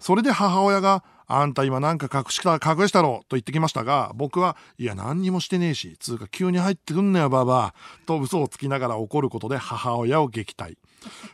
[0.00, 7.74] それで母親が「あんた今なんか隠した隠したろ」と言ってきましたが僕はいや何にもしてねえしつうか急に入ってくんなよばば
[8.06, 10.76] と嘘をつきながら怒ることで母親を撃退。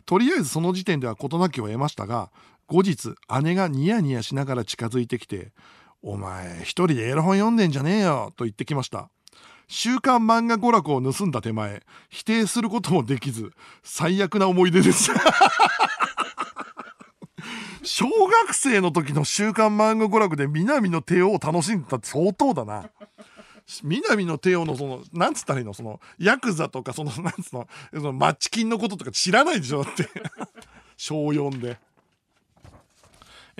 [0.04, 2.30] とりあえずその時点では事なきを得ましたが
[2.70, 5.52] 後日姉がニヤニヤしながら近づいてきて
[6.02, 9.10] 「お前一人でエロ本読んでんじゃねえよ」と言ってきました。
[9.66, 13.50] 週刊漫画娯楽を盗んだ手前否定することもできず
[13.82, 15.10] 最悪な思い出です。
[17.82, 22.88] 小学生の時の週刊漫画娯楽で南の帝王を楽しんでたって相当だな。
[23.82, 25.74] 南の帝王のそのなんつったらいいの？
[25.74, 27.68] そのヤクザとかそのなんつうの？
[27.94, 29.82] そのマッチ金のこととか知らないでしょ？
[29.82, 30.08] だって。
[30.96, 31.78] 小4で、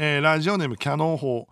[0.02, 1.46] えー、ラジオネームキャノン砲。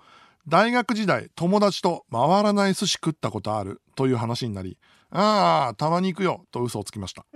[0.47, 4.79] 大学時代友達と回らない寿司食ったことあるという話になり
[5.11, 7.27] ああたまに行くよと嘘をつきました。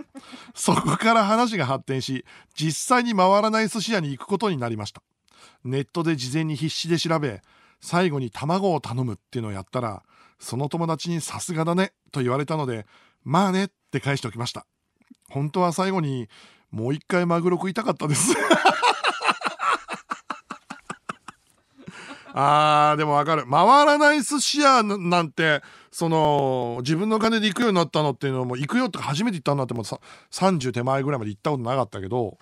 [0.55, 5.03] そこから話が発展し実際に回らない寿司屋に行くことになりました。
[5.65, 7.43] ネットで事前に必死で調べ
[7.83, 10.05] 最後に卵を頼むっていうのをやったら
[10.39, 12.87] その友達にさすがだねと言われたので
[13.23, 14.65] まあねって返しておきました。
[15.29, 16.31] 本当は最後に
[16.71, 18.35] もう一回マグロ食いたかったです。
[22.35, 23.45] あーでもわかる。
[23.51, 32.39] 回らない寿司屋なんてその自分の金で行くようになったのっていうのも行くよって初めて行ったんだってもさ30手前ぐらいまで行ったことなかったけど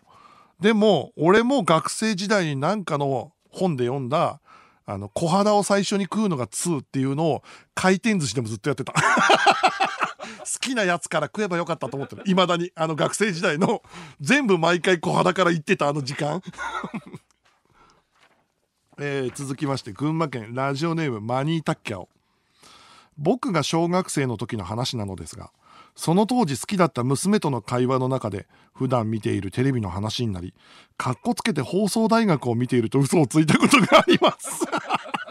[0.61, 4.41] でも俺も学生時代に何かの本で読んだ
[4.87, 7.43] あの小肌を最初に食うのが2っていうのを
[7.75, 8.93] 回転寿司でもずっとやってた。
[10.41, 12.23] 好きなやつから食えばよかったと思ってる。
[12.27, 13.83] いまだにあの学生時代の
[14.21, 16.43] 全部毎回小肌から行ってたあの時間。
[19.03, 22.11] えー、続きまして群馬県ラジオネームマニータッキャオ。
[23.17, 25.53] 僕が小学生の時の話なのですが
[25.97, 30.53] その当時好きだった娘との会話の中で普段見ているテレビの話になり
[30.99, 34.67] かっこつけて放送大学を見ていると嘘をついたことがあります。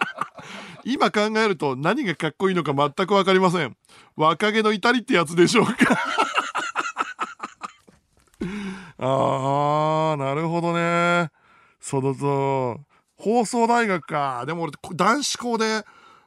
[0.84, 3.77] 今考えると何がかっこいいのか全く分かりません。
[4.15, 5.73] 若気の至りってやつでしょうか。
[8.97, 11.29] あーなるほどね。
[11.79, 12.88] そのと
[13.19, 14.45] 放送大学か。
[14.47, 15.84] でも俺男子校で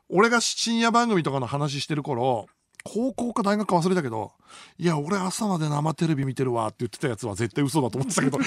[0.09, 2.47] 俺が深夜番組とかの話してる頃
[2.85, 4.33] 高校か大学か忘れたけど
[4.77, 8.39] いや俺朝まで生テレビ見てるわって言ってたやつは絶対嘘だと思ってたけど。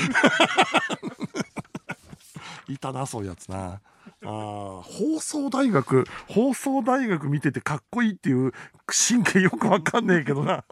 [2.67, 3.81] いたなそういうやつな。
[4.23, 8.53] あ放送大学放送大学見ててかっこいいっていう
[8.87, 10.63] 神経よくわかんねえけどな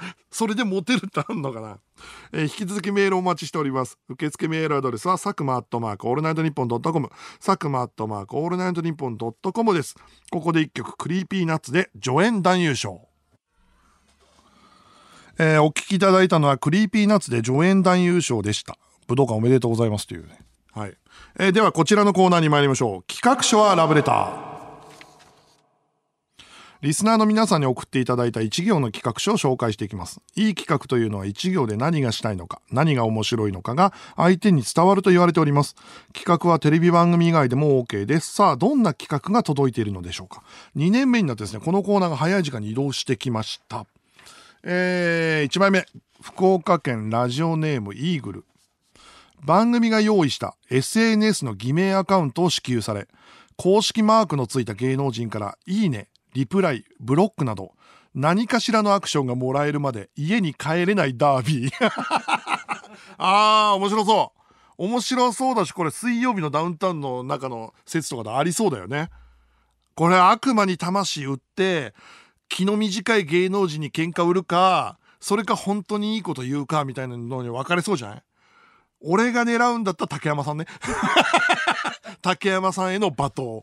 [0.30, 1.78] それでモテるってあんのかな、
[2.32, 3.98] えー、引き続きメールお待ちしております。
[4.08, 9.96] 受付メールアドレスは、サクマアットマークオールナイトニッポンドットコム、サクマアットマークオールナイトニッポンドットコムです。
[10.30, 13.08] ここで一曲、 Creepy Nutsで助演男優賞。
[15.38, 18.76] えー、お聞きいただいたのは、 Creepy Nutsで助演男優賞でした。
[19.06, 20.38] 武道館おめでとうございますというね。
[20.72, 20.94] はい。
[21.38, 23.12] えー、では、こちらのコーナーに参りましょう。
[23.12, 24.47] 企画書はラブレター。
[26.80, 30.20] リスナーの皆さんに送っていただいた1行の企画書を紹介していきます。
[30.36, 35.74] いい企画というのは1行で何がしたいのか、何が面白いのかが相手に伝わると言われております。
[36.14, 38.32] 企画はテレビ番組以外でも OK です。
[38.32, 40.44] さあ、どんな企画が届いているのでしょうか。
[40.76, 43.84] 2年目になってですね、このコーナーが早い時間に移動してきました。
[44.62, 45.84] えー、1枚目。
[46.22, 48.44] 福岡県ラジオネームイーグル。
[49.44, 53.08] 番組が用意した SNS の偽名アカウントを支給され、
[53.56, 57.72] 公式マークのついた芸能人からいいね、リプライ、ブロックなど、
[58.14, 61.72] 何かしらのアクションがもらえるまで家に帰れないダービー。
[63.18, 64.38] あー、面白そう。
[64.78, 69.10] 面白そうだし、これ水曜日のダウンタウンの中の説とかでありそうだよね。
[69.94, 71.94] これ悪魔に魂売って、
[72.48, 78.22] 気の短い芸能人に喧嘩売るか、それか本当にいいこと言うかみたいなのに分かれそうじゃない？
[79.00, 80.66] 俺が狙うんだったら竹山さんね。
[82.22, 83.62] 竹山さんへの罵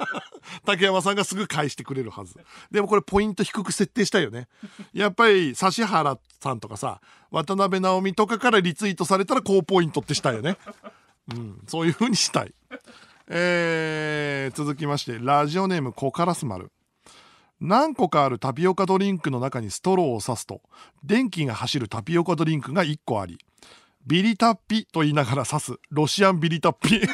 [0.64, 2.34] 竹山さんがすぐ返してくれるはず。
[2.70, 4.48] でもこれポイント低く設定したいよね。
[4.92, 10.56] やっぱり指原さんとかさ、渡辺直美とかからリツイートされたら高ポイントってしたいよね。
[11.32, 12.54] うん、そういう風にしたい。
[13.28, 16.72] えー、続きまして、ラジオネームコカラスマル。
[17.60, 20.62] 何個かあるタピオカドリンクの中にストローを刺すと、
[21.04, 23.38] 電気が走るタピオカドリンクが1個あり、
[24.06, 25.72] ビリタッピと言いながら刺す。
[25.90, 27.00] ロシアンビリタッピ。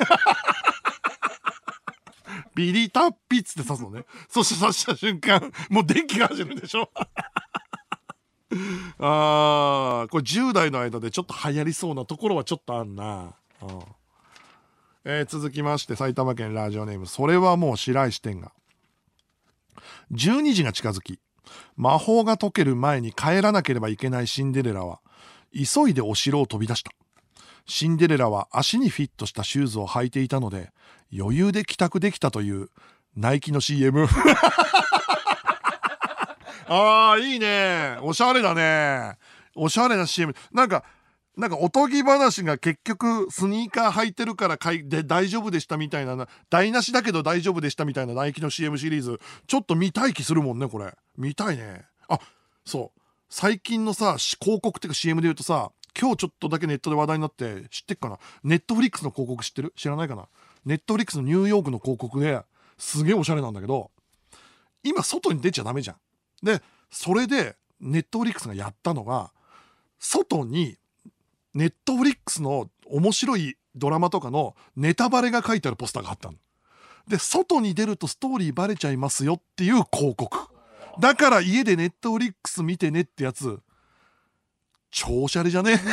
[2.54, 4.04] ビリタッピっつって刺すのね。
[4.28, 6.90] そして刺した瞬間、もう電気が走るんでしょ。
[8.98, 13.34] あー、これ10代の間でちょっと流行りそうなところはちょっとあんな。
[13.62, 13.80] うん。
[15.08, 18.50] えー続きまして埼玉県ラジオネームそれはもう白石天が
[20.10, 21.20] 12時が近づき
[21.76, 25.00] 魔法が解ける前に帰らなければいけないシンデレラは
[25.56, 26.90] 急いでお城を飛び出した。
[27.66, 30.70] シンデレラは足にフィットしたシューズを履いていたので
[31.16, 32.68] 余裕で帰宅できたという
[33.16, 34.06] ナイキの CM
[36.68, 37.98] あーいいね。
[38.02, 39.16] おしゃれだね。
[39.54, 40.84] おしゃれな CM なんか
[41.36, 49.20] なんかおとぎ話が結局スニーカー履いてるから買いで大丈夫でしたみたいなな台無しだけど大丈夫でしたみたいなナイキの CM シリーズ。
[49.46, 50.94] ちょっと見たい気するもんねこれ。
[51.16, 51.84] 見たいね。
[52.08, 52.18] あ
[52.64, 52.95] そう。
[53.28, 58.18] 最近のさ広告っていうか CM で言うとさ今日ちょっとだけネットで話題になって知ってっかな？
[58.44, 59.72] Netflixの広告知ってる？
[59.76, 60.28] 知らないかな？
[60.64, 62.40] Netflixのニューヨークの広告で
[62.78, 63.90] すげえおしゃれなんだけど
[64.84, 65.96] 今外に出ちゃダメじゃん。
[66.42, 69.32] でそれで Netflixがやったのが
[69.98, 70.76] 外に
[71.54, 76.34] Netflixの面白いドラマとかのネタバレが書いてあるポスターがあったの。
[77.08, 80.48] で外に出るとストーリーバレちゃいますよっていう広告。
[80.98, 83.58] だから家でネットフリックス見てねってやつ。
[84.90, 85.78] 超おしゃれじゃね？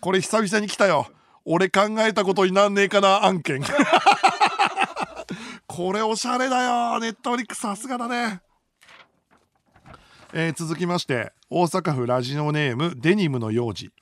[0.00, 1.06] これ久々に来たよ。
[1.44, 3.62] 俺考えたことになんねえかな案件。
[5.66, 6.98] これおしゃれだよ。
[7.00, 8.40] ネットフリックスさすがだね。
[10.32, 13.92] えー続きまして大阪府ラジオネームデニムの幼児。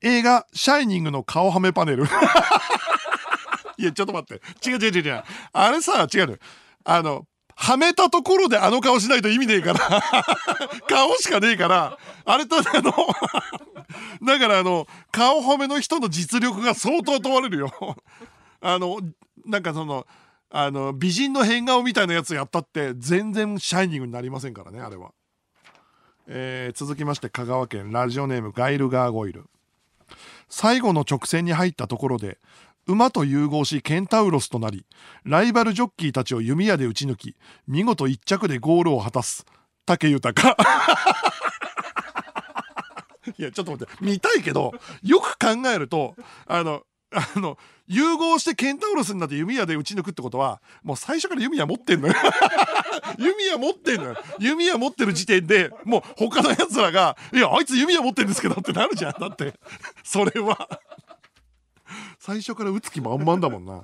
[0.00, 2.04] 映画「シャイニング」の顔はめパネル。
[3.78, 4.68] いやちょっと待って。
[4.68, 5.24] 違う違う違う違う。
[5.52, 6.40] あれさ違う
[6.84, 7.26] あの
[7.60, 9.80] はめたところであの顔しないと意味ねえから。
[10.88, 11.98] 顔しかねえから。
[12.24, 12.92] あれとあの
[14.24, 17.96] だからあの顔はめの人の実力が相当問われるよ。
[18.60, 19.00] あの
[19.44, 20.06] なんかその
[20.50, 25.10] あの美人の変顔みたいなやつやったって全然シャイニングになりませんからねあれは。
[26.28, 29.46] えー続きまして香川県ラジオネームガイルガーゴイル。
[30.48, 32.38] 最後の直線に入ったところで
[32.88, 34.86] 馬と融合しケンタウロスとなり
[35.24, 37.36] ライバルジョッキーたちを弓矢で撃ち抜き
[37.66, 39.44] 見事一着でゴールを果たす。
[39.84, 40.56] 武豊。
[43.38, 43.92] いやちょっと待って。
[44.00, 44.72] 見たいけど
[45.02, 46.16] よく考えると
[46.46, 52.14] あのあの融合してケンタウロスになって弓矢で撃ち抜くってことはもう最初から弓矢持ってんのよ。
[53.18, 54.16] 弓矢持ってんのよ。
[54.38, 59.54] 弓矢持ってる時点でもう他のやつらが「いやあいつ弓矢持ってるんですけど」ってなるじゃんだって。
[60.02, 60.68] それは。
[62.18, 63.82] 最初から撃つ気満々だもんな、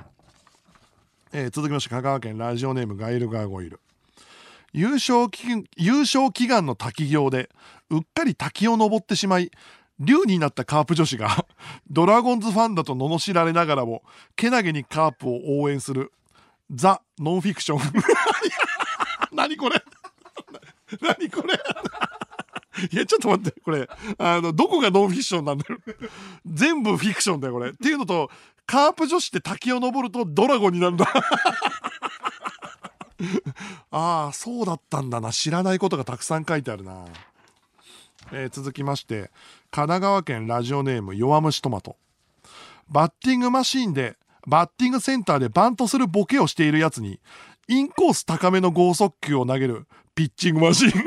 [1.32, 3.80] えー続きまして香川県ラジオネームガイルガーゴイル。
[4.72, 7.48] 優勝祈優勝祈願の滝行で
[7.90, 9.52] うっかり滝を登ってしまい
[10.00, 11.46] 竜になったカープ女子が
[11.88, 14.02] ドラゴンズファンだと罵られながらも
[14.34, 16.12] けなげにカープを応援する
[16.72, 18.02] ザ・ノンフィクション。
[19.30, 19.80] 何これ？
[21.00, 21.54] 何これ？
[22.90, 25.78] いやちょっと待ってこれあのどこがノンフィクションなんだよ。
[26.46, 27.70] 全部フィクションだよこれ。
[27.70, 28.30] っていうのと
[28.66, 31.06] カープ女子って滝を登るとドラゴンになるんだ。
[33.90, 35.32] ああそうだったんだな。
[35.32, 37.04] 知らないことがたくさん書いてあるな、
[38.32, 39.30] えー続きまして
[39.70, 41.96] 神奈川県ラジオネーム弱虫トマト。
[42.88, 44.16] バッティングマシーンで
[44.46, 47.18] バッティングセンターでバントするボケをしているやつに
[47.68, 51.04] インコース高めの剛速球を投げるピッチングマシーン。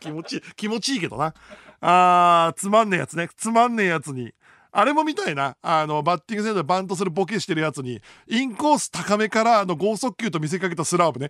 [0.00, 1.34] 気持ちいい気持ちいいけどな。
[1.80, 3.28] あーつまんねえやつね。
[3.36, 4.32] つまんねえやつに。
[4.72, 5.56] あれも見たいな。
[5.62, 8.00] あのバッティングセンターでバントするボケしてるやつに。
[8.28, 11.28] インコース高めからあの剛速球と見せかけたスラーブね。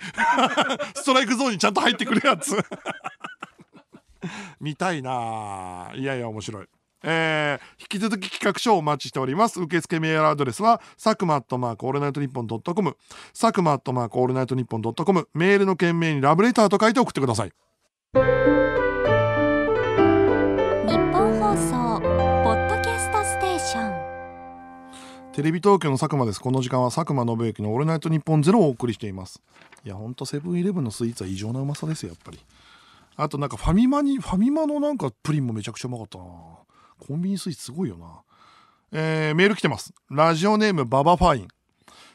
[0.94, 2.56] ストライクゾーンにちゃんと入ってくるやつ。
[4.60, 5.90] 見たいな。
[5.94, 6.66] いやいや面白い。
[7.02, 9.60] えー引き続き企画書をお待ちしております。
[9.60, 12.96] 受付メールアドレスはサクマアットマークオールナイトニッポンドットコム。
[13.32, 15.26] サクマアットマークオールナイトニッポンドットコム。
[15.32, 18.59] メールの件名にラブレターと書いて送ってください。
[25.40, 26.38] テレビ東京の佐久間です。
[26.38, 29.40] この時間は佐久間宣行のオールナイトニッポンゼロをお送りしています。
[29.86, 32.38] いやほんとセブンイレブンのスイーツは異常なうまさですよやっぱり。
[33.16, 36.24] あとなんかファミマにファミマのなんかプリンもめちゃくちゃうまかったな。
[37.08, 38.20] コンビニスイーツすごいよな。
[38.92, 39.94] えーメール来てます。
[40.10, 41.48] ラジオネームババファイン。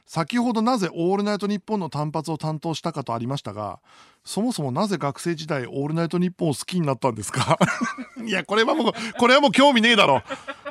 [0.06, 3.80] 先ほどなぜ「オールナイトニッポン」の単発を担当したかとありましたが
[4.24, 7.58] そもそもなぜ学生時代「オールナイトニッポン」を好きになったんですか？
[8.26, 10.22] いやこれはもうこれはもう興味ねえだろ。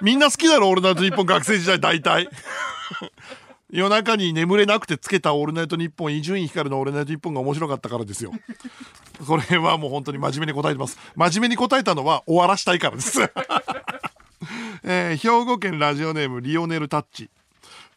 [0.03, 2.29] みんな好きだろ「オールナイトニッポン」学生時代大体。
[3.71, 8.31] 夜中に眠れなくてつけた「オールナイトニッポン」伊集院光の「オールナイトニッポン」が面白かったからですよ。
[9.27, 10.97] これはもう本当に真面目に答えてます。
[11.17, 13.21] 真面目に答えたのは終わらしたいからです、
[14.85, 17.31] えー兵庫県ラジオネームリオネルタッチ。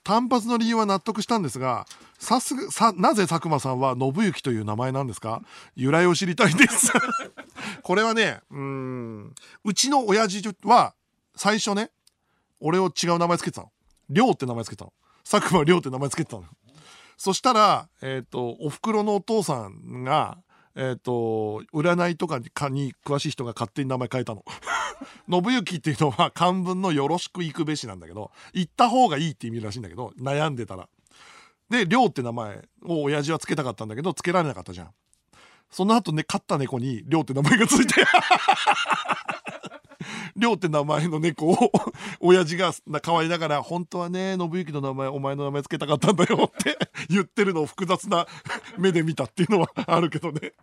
[0.07, 1.85] 単発の理由は納得したんですが
[2.17, 5.41] さすがさなぜ佐久間さんは信行という名前なんですか？
[5.75, 6.93] 由来を知りたいです。
[7.83, 9.35] これはねうん
[9.65, 10.93] うちの親父は
[11.35, 11.91] 最初ね
[12.61, 13.71] 俺を違う名前つけてたの。
[14.09, 14.93] 亮って名前つけてたの。
[15.29, 16.45] 佐久間亮って名前つけてたの
[17.17, 20.37] そしたら、えっ、と、お袋のお父さんが、
[20.79, 24.45] えっ、と、占いとかにかに詳しい人が勝手に名前変えたの。
[25.27, 30.87] 信行っていうのは漢文のよろしく行くべしなんだけど、行った方がいいって意味らしいんだけど、悩んでたら。
[31.71, 34.91] で、亮って名前を親父はつけたかったんだけど、つけられなかったじゃん。
[35.71, 37.95] その後ね、飼った猫に亮って名前がついて、
[40.35, 41.71] 亮って名前の猫を
[42.19, 46.77] 親父が可愛いながら本当はね信行の名前お前の名前つけたかったんだよって
[47.09, 48.27] 言ってるのを複雑な
[48.77, 50.53] 目で見たっていうのは あるけどね、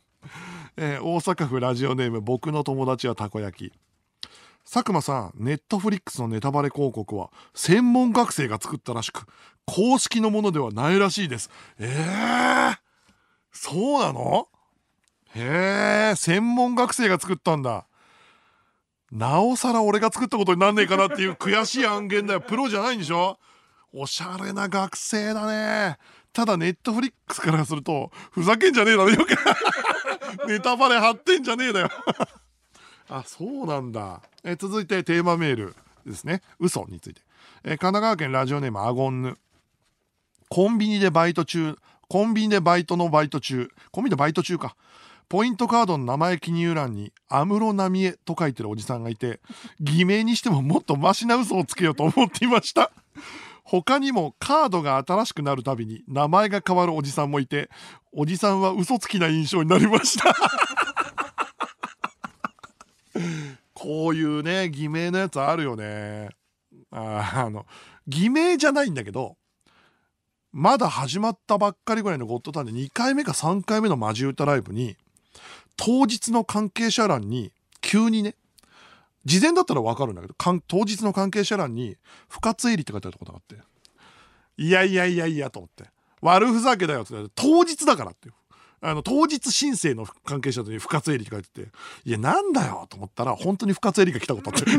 [0.76, 3.72] えー大阪府ラジオネーム僕の友達はたこ焼き。
[4.64, 9.26] 佐久間さんネットフリックスのネタバレ広告は専門学生が作ったらしく
[9.66, 11.51] 公式のものではないらしいです。
[11.78, 12.78] えー、
[13.53, 14.49] そうなの？
[15.36, 17.86] へえ専門学生が作ったんだ。
[19.15, 22.41] なおさら俺が作ったことになんねえかなっていう悔しい案件だよ。
[22.43, 23.39] プロじゃないんでしょ？
[23.93, 25.99] おしゃれな学生だね。
[26.33, 29.11] ただネットフリックスからするとふざけんじゃねえだろ。
[29.11, 29.37] よく。
[30.49, 31.91] ネタバレ貼ってんじゃねえだよ。
[33.09, 34.21] あそうなんだ。
[34.43, 36.43] え続いてテーマメールですね。
[36.59, 37.23] 嘘について。
[37.62, 39.39] え神奈川県ラジオネームアゴンヌ。
[40.49, 44.77] コンビニでバイト中コンビニでバイトのバイト中コンビニでバイト中か
[45.29, 49.41] ポイントカードの名前記入欄に「安室奈美恵」と書いてるおじさんがいて
[49.81, 52.91] 偽名にしてももっとマシな嘘をつけようと思っていました。
[53.64, 57.70] 他にもカードが新しくなるたびに名前が変わるおじさんもいて
[58.12, 60.35] おじさんは嘘つきな印象になりました。
[63.72, 66.29] こういうね偽名のやつあるよね。
[66.91, 67.66] ああの
[68.07, 69.37] 偽名じゃないんだけど
[70.53, 74.97] まだ始まったばっかりぐらいのゴッドタンで2回目か3回目のマジ歌ライブに
[75.77, 78.35] 当日の関係者欄に急にね
[79.25, 80.35] 事前だったら分かるんだけど
[80.68, 81.97] 当日の関係者欄に
[82.29, 83.62] 「不活入り」って書いてあるところがあって
[84.57, 88.29] いやいやいやいやと思って悪ふざけだよって言って当日だからって
[88.81, 91.68] あの当日申請の関係者に不活入りって書いてて
[92.05, 94.64] いやなんだよと思ったら本当に不活入りが来たことあって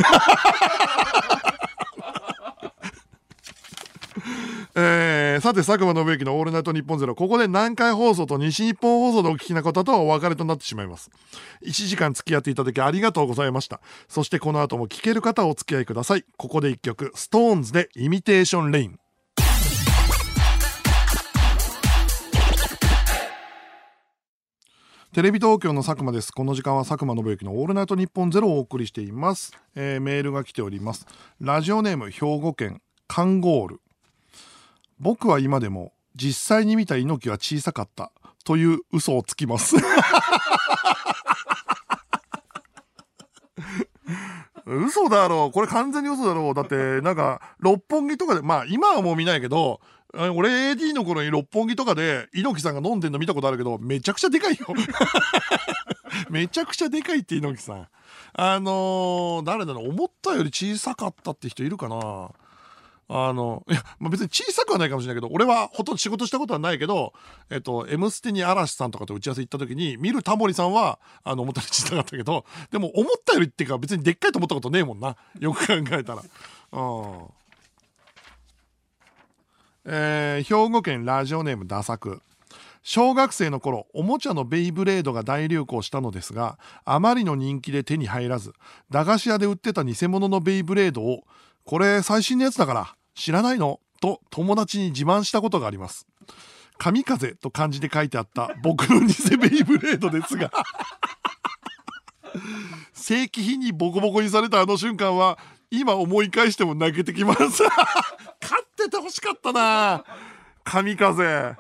[4.75, 11.09] えーさて佐久間信之の「オールナイトニッポンゼロここで南海放送と西日本放送でお聞きな方とはお別れとなってしまいます
[11.65, 18.99] 1時間付き合っていただきありがとうございましたそしてこの後も聞ける方お付き合いくださいここで1曲 SixTONES で「イミテーション・レイン」
[25.13, 26.33] テレビ東京の佐久間です。
[26.33, 29.57] この時間は佐久間信之のオールナイトニッポンゼロをお送りしています。
[29.73, 31.07] えーメールが来ております。
[31.39, 33.81] ラジオネーム兵庫県カンゴール。
[34.99, 38.11] 僕は今でも実際に見た猪木は小さかった
[38.43, 39.75] という嘘をつきます。
[44.65, 45.51] 嘘だろう。
[45.51, 46.53] これ完全に嘘だろう。
[46.53, 49.79] だってなんか六本木とかでまあ今はもう見ないけど
[50.13, 54.67] 俺 AD の頃に六本木とかで猪木さんが飲んでんの見たことあるけどめちゃくちゃでかいよ。
[56.29, 57.87] めちゃくちゃでかいって猪木さん。
[58.33, 59.89] あのー誰だろう。
[59.89, 62.29] 思ったより小さかったって人いるかな。
[63.07, 67.13] あのいや、まあ、別に小さくはないかもしれないけど俺はほとんど仕事したことはないけど
[67.51, 75.15] 「えっと、M ステ」に嵐さんとかと打ち合わせ行った時に見るタモリさんはあの思ったより小さかったけどでも思ったよりっていうか別にでっかいと思ったことねえもんな。
[75.39, 76.21] よく考えたら。
[76.21, 77.27] うん。
[79.87, 82.21] えー兵庫県ラジオネームダサク
[82.81, 88.53] 小学生の頃おもちゃのベイブレードが大流行したのですがあまりの人気で手に入らず
[88.89, 91.23] 駄菓子屋で売ってた偽物のベイブレードを
[91.65, 93.79] これ最新のやつだから知らないの？
[93.99, 96.05] と友達に自慢したことがあります。
[96.77, 100.51] 神風と漢字で書いてあった僕の偽ベイブレードですが。
[102.93, 105.39] 正規品にボコボコにされたあの瞬間は
[105.71, 107.63] 今思い返しても泣けてきます。
[108.41, 110.03] 勝っててほしかったな。
[110.63, 111.55] 神風。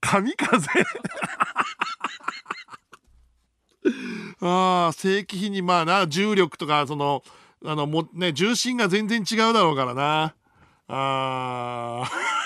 [0.00, 0.68] 神風。
[4.42, 7.22] ああ正規品にまあな重力とかその
[7.64, 10.34] あのもね重心が全然違うだろうからな。
[10.88, 12.40] あー。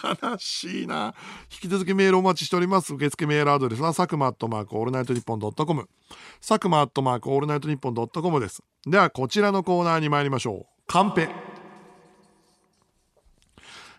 [0.00, 1.14] 悲しいな。
[1.50, 2.94] 引き続きメールお待ちしております。
[2.94, 5.88] 受付メールアドレスは佐久間アットマークオールナイトニッポンドットコム。
[6.40, 8.62] 佐久間アットマークオールナイトニッポンドットコムです。
[8.86, 10.82] ではこちらのコーナーに参りましょう。
[10.86, 11.47] カンペ。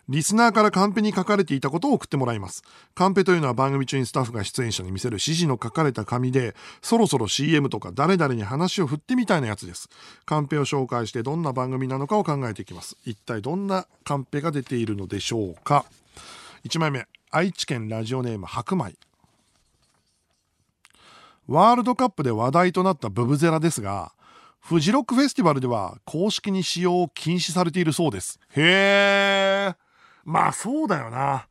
[0.10, 2.64] リスナーからカンペに書かれていたことを送ってもらいます。
[2.96, 9.88] カンペというのは番組中にスタッフが出演者に見せる指示の書かれた紙で、そろそろ CM とか誰々に話を振ってみたいなやつです。
[10.26, 12.98] カンペを紹介してどんな番組なのかを考えていきます。
[13.06, 15.86] 一体どんなカンペが出ているのでしょうか。
[16.66, 18.96] 1枚目、愛知県ラジオネーム白米。
[21.48, 24.12] ワールドカップで話題となったブブゼラですが、
[24.60, 28.40] フジロックフェスティバルでは公式に使用を禁止されているそうです。
[28.56, 29.89] へー。
[30.30, 31.48] まあそうだよな。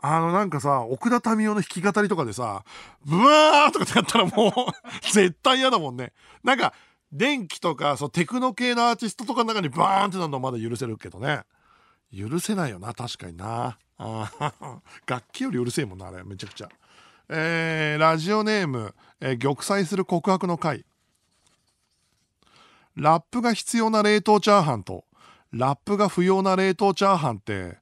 [0.00, 2.64] あのなんかさ、奥田民生の弾き語りとかでさ、
[3.04, 4.52] ブワーとかってやったらもう
[5.12, 6.12] 絶対嫌だもんね。
[6.42, 6.72] なんか、
[7.12, 11.42] 電気とかそうテクノ系のアーティストとかの中にバーンってなるのはまだ許せるけどね。
[12.16, 13.78] 許せないよな、確かにな。
[13.98, 14.52] あ
[15.06, 16.68] 楽器よりうるせえもんな、あれ、めちゃくちゃ。
[17.28, 20.84] えーラジオネーム、えー玉砕する告白の回。
[22.96, 25.04] ラップが必要な冷凍チャーハンと、
[25.52, 27.78] ラップが不要な冷凍チャーハンって、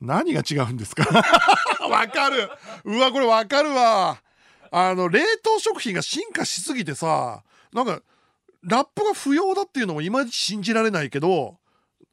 [0.00, 1.04] 何が違うんですか？
[1.88, 2.50] わかる
[2.84, 4.18] うわ、これわかるわ。
[4.70, 7.42] あの、冷凍食品が進化しすぎてさ、
[7.72, 8.00] なんか、
[8.62, 11.56] ラップが不要だっていうのもいまいち信じられないけど、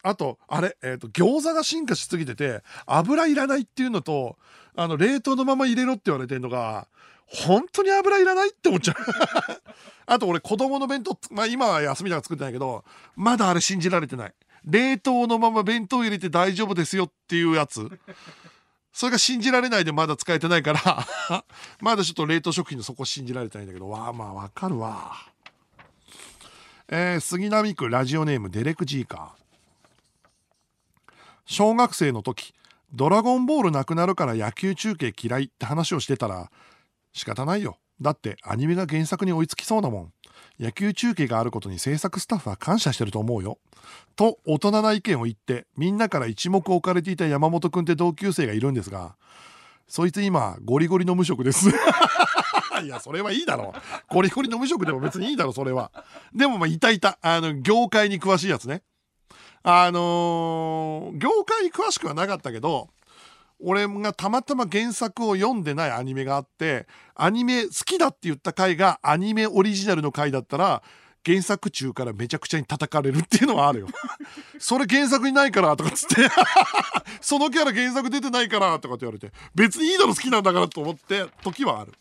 [0.03, 4.37] あと、あれ、えっ、と、餃子が進化しすぎてて、油いらないっていうのと、
[4.75, 6.87] あの、冷凍のまま入れろって言われてるのが、
[7.25, 8.95] 本当に油いらないって思っちゃう。
[10.07, 12.85] あと俺子供の弁当、まあ今は休みだから作ってないけど、
[13.17, 14.33] まだあれ信じられてない。
[14.67, 17.89] 冷凍のまま弁当入れて大丈夫ですよっていうやつ。
[18.91, 21.07] それが信じられないでまだ使えてないから、
[21.81, 25.13] まだちょっと冷凍食品のそこ信じられてないんだけど、わあまあわかるわ。
[26.89, 29.47] えー杉並区ラジオネームデレク・ジーカー。
[31.45, 32.53] 小学生の時、
[32.93, 36.51] ドラゴンボールなくなるから野球中継嫌いって話をしてたら、
[37.13, 37.77] 仕方ないよ。
[38.01, 40.13] だってアニメが原作に追いつきそうだもん。
[40.59, 43.57] 野球中継があることに制作スタッフは感謝してると思うよ。
[44.15, 49.15] と大人な意見を言ってみんなから一目置かれていた山本くんって同級生がいるんですが
[49.87, 51.69] そいつ今ゴリゴリの無職です。
[52.83, 53.73] いやそれはいいだろ。
[53.75, 55.91] うゴリゴリの無職でも別にいいだろそれは。
[56.33, 57.17] でもまあいたいた。
[57.21, 58.83] あの業界に詳しいやつね。
[59.63, 62.89] あのー業界に詳しくはなかったけど
[63.59, 70.83] 俺がたまたま原作を読んでないアニメがあってアニメ好きだって言った回がアニメオリジナルの回だったら
[71.25, 73.87] 原作中からめちゃくちゃに叩かれるっていうのはあるよ。
[74.59, 76.29] それ原作にないからとかっつって
[77.19, 81.93] そのキャラ原作出てないからとかって言われて別にいいだろ好きなんだからと思って時はある。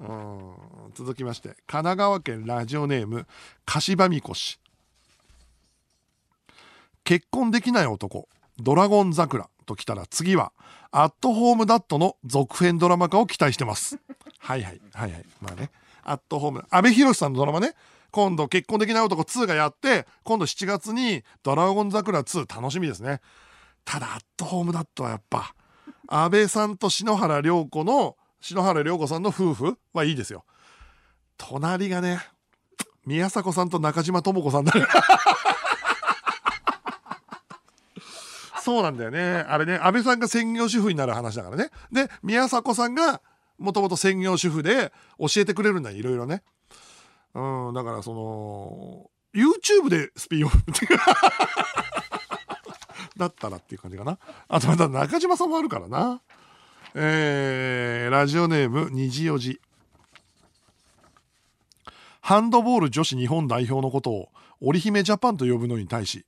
[0.00, 0.52] うん
[0.94, 3.26] 続きまして神奈川県ラジオネーム
[3.64, 4.58] 柏みこし
[7.04, 8.28] 結婚できない男
[8.58, 10.52] ドラゴン桜ときたら次は
[10.90, 13.98] アットホームダットの続編ドラマ化を期待してます。
[14.38, 15.24] はいはいはいはい。
[15.40, 15.70] まあね。
[16.02, 16.64] アットホーム。
[16.70, 17.74] 阿部寛さんのドラマね。
[18.10, 23.20] 今度結婚できない男2がやって今度7月にドラゴン桜2楽しみですね。
[23.84, 25.54] ただアットホームダットはやっぱ
[26.08, 30.44] 安倍さんと篠原涼子の篠原涼子さんの夫婦はいいですよ。
[31.36, 32.20] 隣がね
[33.04, 34.72] 宮迫さんと中島智子さんだ
[38.66, 39.44] そうなんだよね。
[39.46, 41.70] あれね安倍さんが専業主婦になる話だからね。
[41.92, 43.22] で宮迫さんが
[43.58, 46.42] もともと専業主婦で教えてくれるんだよいろいろね。
[47.32, 50.98] うんだからその YouTube でスピンオフっていう。
[53.16, 54.18] だったらっていう感じかな。
[54.48, 56.20] あとまた中島さんもあるからな。
[56.96, 59.60] えーラジオネーム虹おじ。
[62.20, 64.28] ハンドボール女子日本代表のことを
[64.60, 66.26] 織姫ジャパンと呼ぶのに対し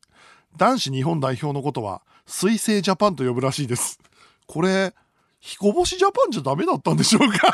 [0.57, 3.99] 男子日本代表のことは水星ジャパンと呼ぶらしいです。
[4.47, 4.95] これ
[5.41, 7.49] 彦星ジャパンじゃダメだったんでしょうか？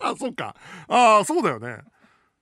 [0.00, 0.54] あそっか。
[0.88, 1.78] ああそうだよね。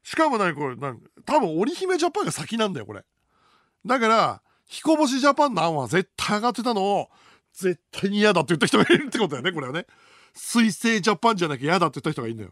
[0.03, 3.05] しかも何これなん多分織姫ジャパンが先なんだよこれ。
[3.87, 7.09] だから彦星ジャパンの案は絶対上がってたのを
[7.55, 9.87] 絶対に嫌だって言った人がいるってことだよねこれはね。
[10.35, 12.51] 水星ジャパンじゃなきゃ嫌だって言った人がいるのよ。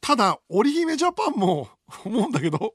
[0.00, 1.68] ただ織姫ジャパンも
[2.04, 2.74] 思うんだけど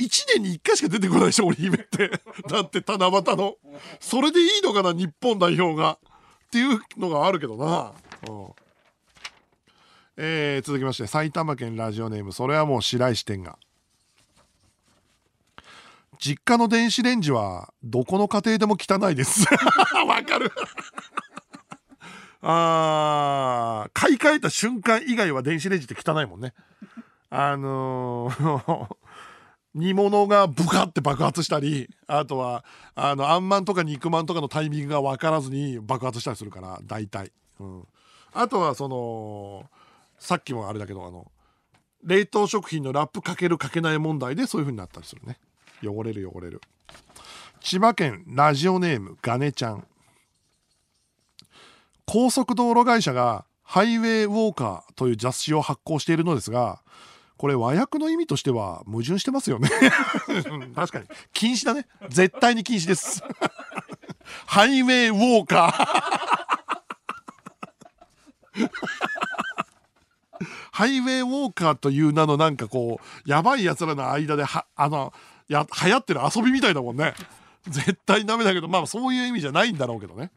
[0.00, 2.08] 1年に1回しか出てこないでしょ織姫って
[2.48, 3.56] だって七夕の。
[4.00, 5.98] それでいいのかな日本代表が。
[6.46, 7.92] っていうのがあるけどな、
[8.28, 8.46] うん。
[10.16, 13.56] えー続きまして埼玉県ラジオネームそれはもう白石店が。
[16.18, 19.46] 実家の電子レンジはどこの家庭でも汚いです。
[20.06, 20.52] わかる。
[22.42, 26.52] あー買い替えた瞬間以外は電子レンジって汚いもんね。
[27.30, 28.96] あのー
[29.74, 32.64] 煮物がブカって爆発したりあとは
[32.94, 37.86] あのあんまんとか肉まんとかのタイミングが分からずに爆発したりするから大体、うん、
[38.32, 39.64] あとはその
[40.18, 41.30] さっきもあれだけどあの
[42.04, 45.38] 冷凍食品のラップかけるかけない問題でそういう風になったりするね。
[45.82, 46.60] 汚れる汚れる。
[47.60, 49.86] 千葉県ラジオネームガネちゃん。
[52.06, 56.82] 高速道路会社がハイウェイウォーカーという雑誌を発行しているのですが
[57.40, 59.70] これ和訳の意味としては矛盾してますよね。
[60.50, 61.06] うん確かに。
[61.32, 61.86] 禁止だね。
[62.10, 63.24] 絶対に禁止です。
[64.44, 68.60] ハイウェイウォーカー。
[70.70, 75.14] ハイウェイウォーカーという名のなんかこうやばいやつらの間ではあの
[75.48, 77.14] や流行ってる遊びみたいだもんね。
[77.66, 80.30] 絶対ダメだけどまあそういう意味じゃないんだろうけどね、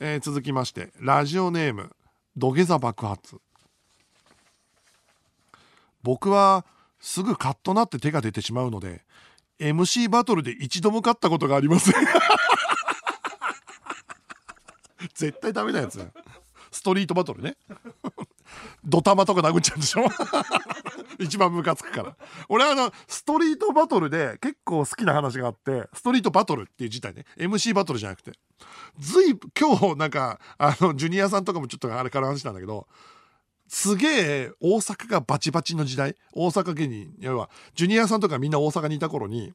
[0.00, 0.94] えー続きまして。
[0.98, 1.94] ラジオネーム。
[2.38, 3.36] 土下座爆発。
[6.04, 6.64] 僕は
[7.00, 9.02] すぐカッとなって手が出てしまうので
[9.58, 11.94] MC バトルで一度も勝ったことがありません。
[15.14, 16.06] 絶対ダメなやつ。
[16.70, 17.56] ストリートバトルね。
[18.84, 20.04] ドタマとか殴っちゃうんでしょ？
[21.20, 22.16] 一番ムカつくから。
[22.48, 27.24] 俺はあのストリートバトルで結構好きな話があってストリートバトルっていう自体ね。
[27.38, 28.32] MC バトルじゃなくて。
[28.98, 32.86] ずい今日なんかあのジュニアさんとかもちょっとあれから話したんだけど
[33.68, 36.16] すげえ大阪がバチバチの時代。
[36.32, 37.14] 大阪芸人。
[37.18, 39.52] 要はジュニアさんとかみんな大阪にいた頃に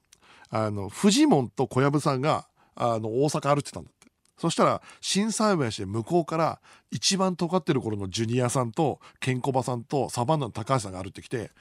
[0.49, 4.07] あのフジモンと小籔さんがあの大阪歩いてたんだって。
[4.37, 11.51] そしたら心斎橋で向こうから一番尖ってる頃のジュニアさんとケンコバさんとサバンナの高橋さんが歩いてきて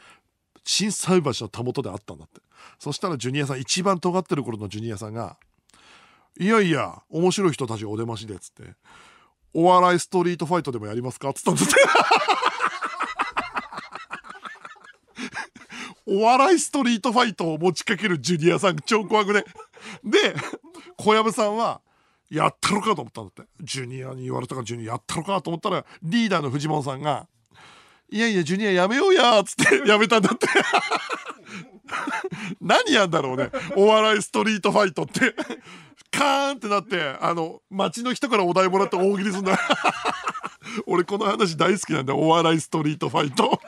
[0.64, 2.40] 心斎橋のたもとで会ったんだって。
[2.78, 5.36] そしたらジュニアさん一番尖ってる頃のジュニアさんが
[6.38, 8.74] 「いやいや面白い人たちお出ましで」っつって
[9.54, 11.74] 「お笑いストリートファイトでもやりますか?」っつったんだって
[16.06, 19.44] お笑いストリートファイトを持ちかけるジュニアさん超怖くね。
[20.04, 20.34] で
[20.96, 21.82] 小籔さんは
[22.30, 23.42] やったろかと思ったんだって。
[23.60, 27.28] ジュニアに言われたからジュニアやったろかと思ったらリーダーの藤本さんが
[28.10, 30.46] 「いやいやジュニアやめようや」っつってやめたんだって。
[32.60, 33.50] 何やんだろうね。
[33.76, 35.34] お笑いストリートファイトって。
[36.10, 39.58] カーンってなってあの街の人からお題もらって大喜利すんだ。
[40.86, 42.18] 俺この話大好きなんだよ。
[42.18, 43.60] お笑いストリートファイト。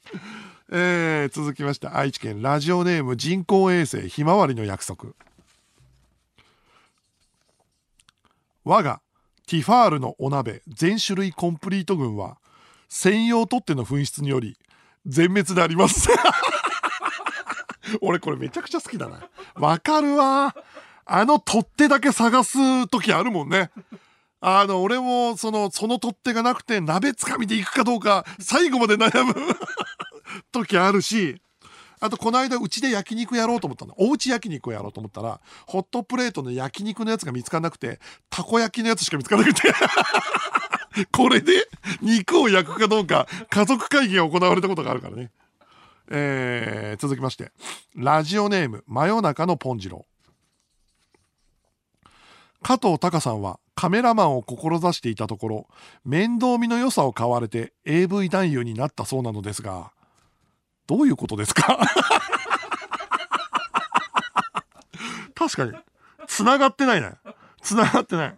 [0.72, 2.42] えー続きまして愛知県。
[2.42, 5.10] ラジオネーム人工衛星ひまわりの約束。
[8.64, 9.00] 我が
[9.46, 12.38] ティファールのお鍋全種類コンプリート群は
[12.88, 14.58] 専用取っ手の紛失により
[15.06, 16.08] 全滅であります。
[18.00, 19.28] 俺これめちゃくちゃ好きだな。
[19.54, 20.54] わかるわ。
[21.04, 23.70] あの取っ手だけ探す時あるもんね。
[24.40, 29.34] あの俺もそのその取っ手がなくて鍋つかみでいくかどうか最後まで悩む
[30.52, 31.40] 時あるし。
[31.98, 33.94] あとこの間うちで焼肉やろうと思ったの。
[33.96, 39.72] おうち焼肉をやろうと思ったらホットプレートの焼肉のやつが見つからなくてたこ焼きのやつしか見つからなくて。
[41.12, 41.68] これで
[42.00, 45.30] 肉を焼くかどうか家族会議が行われたことがあるからね。
[46.10, 47.52] えー続きまして
[47.94, 50.06] ラジオネーム真夜中のポンジロ
[52.62, 55.66] 加藤隆さんはカメラマンを志していたところ
[56.04, 59.92] 面倒見の良さを買われて AV 男優になったそうなのですが
[60.86, 61.78] どういうことですか？
[65.34, 65.72] 確かに。
[66.26, 67.12] 繋がってないね。
[67.60, 68.36] 繋がってない。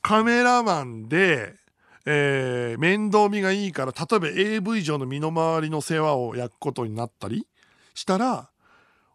[0.00, 1.54] カメラマンで、
[2.04, 7.46] えー面倒見がいいから例えば AV 上の身の回りの世話を焼くことになったり
[7.94, 8.50] したら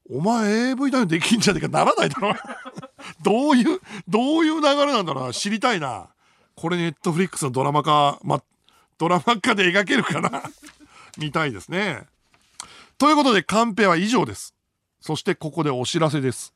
[0.10, 2.34] お前 AV 男優できんじゃねえかならないだろ。
[3.24, 5.34] どういうどういう流れなんだろうな。
[5.34, 6.08] 知りたいな。
[6.56, 8.42] これネットフリックスのドラマ化、ま、
[8.98, 10.44] ドラマ化で描けるかな。
[11.18, 12.06] 見たいですね。
[12.98, 14.56] ということでカンペは以上です。
[15.02, 16.54] そしてここでお知らせです、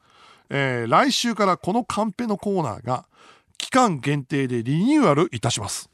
[0.50, 3.06] えー来週からこのカンペのコーナーが
[3.58, 5.91] 期間限定でリニューアルいたします。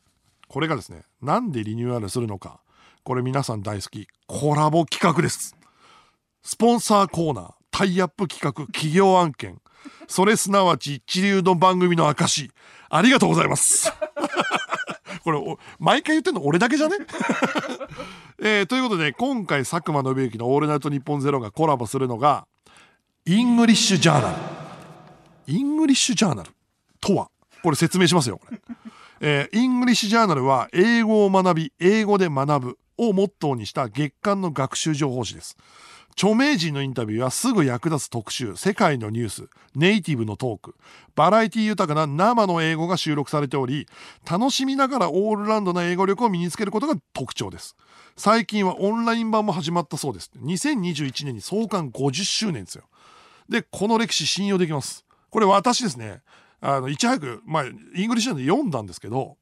[0.47, 2.61] これがですねなんでリニューアルするのか。
[3.03, 4.07] これ皆さん大好き。
[4.27, 5.55] コラボ企画です。
[6.43, 9.61] スポンサーコーナータイアップ企画企業案件。
[10.07, 12.51] それすなわち一流の番組の証。
[12.89, 13.91] ありがとうございます。
[15.23, 15.39] これ
[15.79, 16.97] 毎回言ってんの俺だけじゃね？
[18.39, 22.45] えーということで今回佐久間宣行の「オールナイトニッポンゼロがコラボするのが
[23.25, 26.51] ENGLISH JOURNAL。ENGLISH JOURNAL
[27.01, 27.29] とは？
[27.63, 28.59] これ説明しますよこれ、
[29.19, 35.57] えー ENGLISH JOURNALは英語を学び英語で学ぶをモットーにした月刊の学習情報誌です。
[36.19, 40.75] 著名人のインタビューやすぐ役立つ特集世界のニュースネイティブのトーク
[41.15, 43.87] バラエティ豊かな生の英語が収録されており
[44.27, 47.75] 楽しみながらオールラウンドな英語力を身につけることが特徴です。
[48.15, 50.31] 最近はオンライン版も始まったそうです。
[50.43, 52.85] 2021年に創刊50周年ですよ。
[53.47, 55.05] でこの歴史信用できます。
[55.29, 56.23] これ私ですね。
[56.61, 59.37] あのいち早く、まあ、イングリッシュで読んだんですけど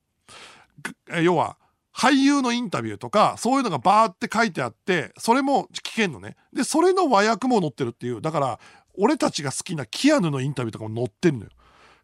[1.22, 1.58] 要は
[1.96, 8.60] 俳優のインタビューとかそういうのがバーって書いてあってそれも聞けんのねでそれの和訳も載ってるっていうだから
[8.98, 11.50] 俺たちが好きなキアヌのインタビューとかも載ってるのよ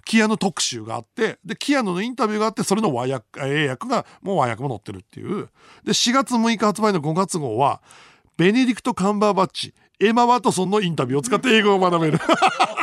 [0.05, 5.49] キアヌ特集があって、で、キアヌのインタビューがあって、それの和訳、英訳が、もう和訳も載ってるっていう。
[5.84, 7.82] で、4月6日発売の5月号は、
[8.38, 12.20] ベネディクト・カンバーバッチ、エマ・ワトソンのインタビューを使って英語を学べる。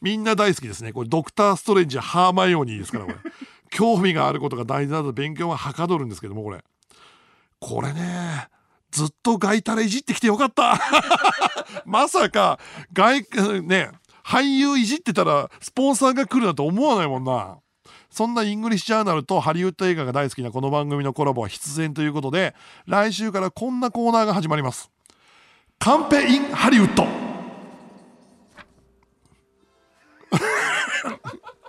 [0.00, 0.92] みんな大好きですね。
[0.92, 3.16] これ、ドクター・ストレンジ、ハーマイオニーですから、これ。
[3.70, 6.64] 興味があることが大事なので勉強ははかどるんですけども、これ。
[7.60, 8.48] これね、
[8.90, 10.80] ずっと外タレいじってきてよかった。
[11.86, 12.58] まさか、
[12.92, 13.22] 外、
[13.62, 13.90] ね、
[14.24, 17.58] 俳優いじってたら、スポンサーが来るなんて思わないもんな。
[18.10, 22.54] そんな ENGLISH JOURNAL とハリウッド映画が大好きなこの番組のコラボは必然ということで、
[22.86, 24.90] 来週からこんなコーナーが始まります。
[25.78, 27.19] カンペ・イン・ハリウッド。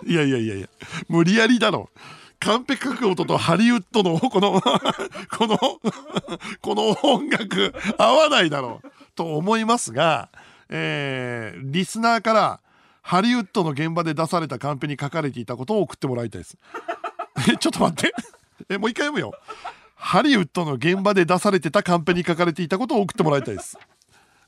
[0.06, 0.68] いやいやいやいや、
[1.08, 1.90] 無理やりだろ。
[2.40, 5.58] カンペ書く音とハリウッドの この、この、
[6.60, 10.28] この音楽合わないだろうと思いますが、
[10.68, 12.60] えー、リスナーから
[13.02, 16.56] ハリウッドの現場で出されたカンペに書かれていたことを送ってもらいたいです。
[17.48, 18.14] え、 ちょっと待って。
[18.68, 19.32] え、もう一回読むよ。
[19.94, 23.78] ハリウッドの現場で出されてたカンペに書かれていたことを送ってもらいたいです。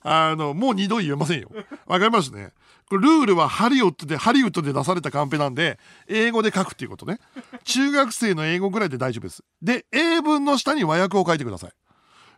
[0.05, 1.51] あの、もう二度言えませんよ。
[1.87, 2.53] わかりますね。
[2.89, 7.19] これルールはハリウッドで、ハリウッドで出されたカンペなんで、英語で書くっていうことね。
[7.65, 9.43] 中学生の英語ぐらいで大丈夫です。
[9.63, 11.71] で、英文の下に和訳を書いてください。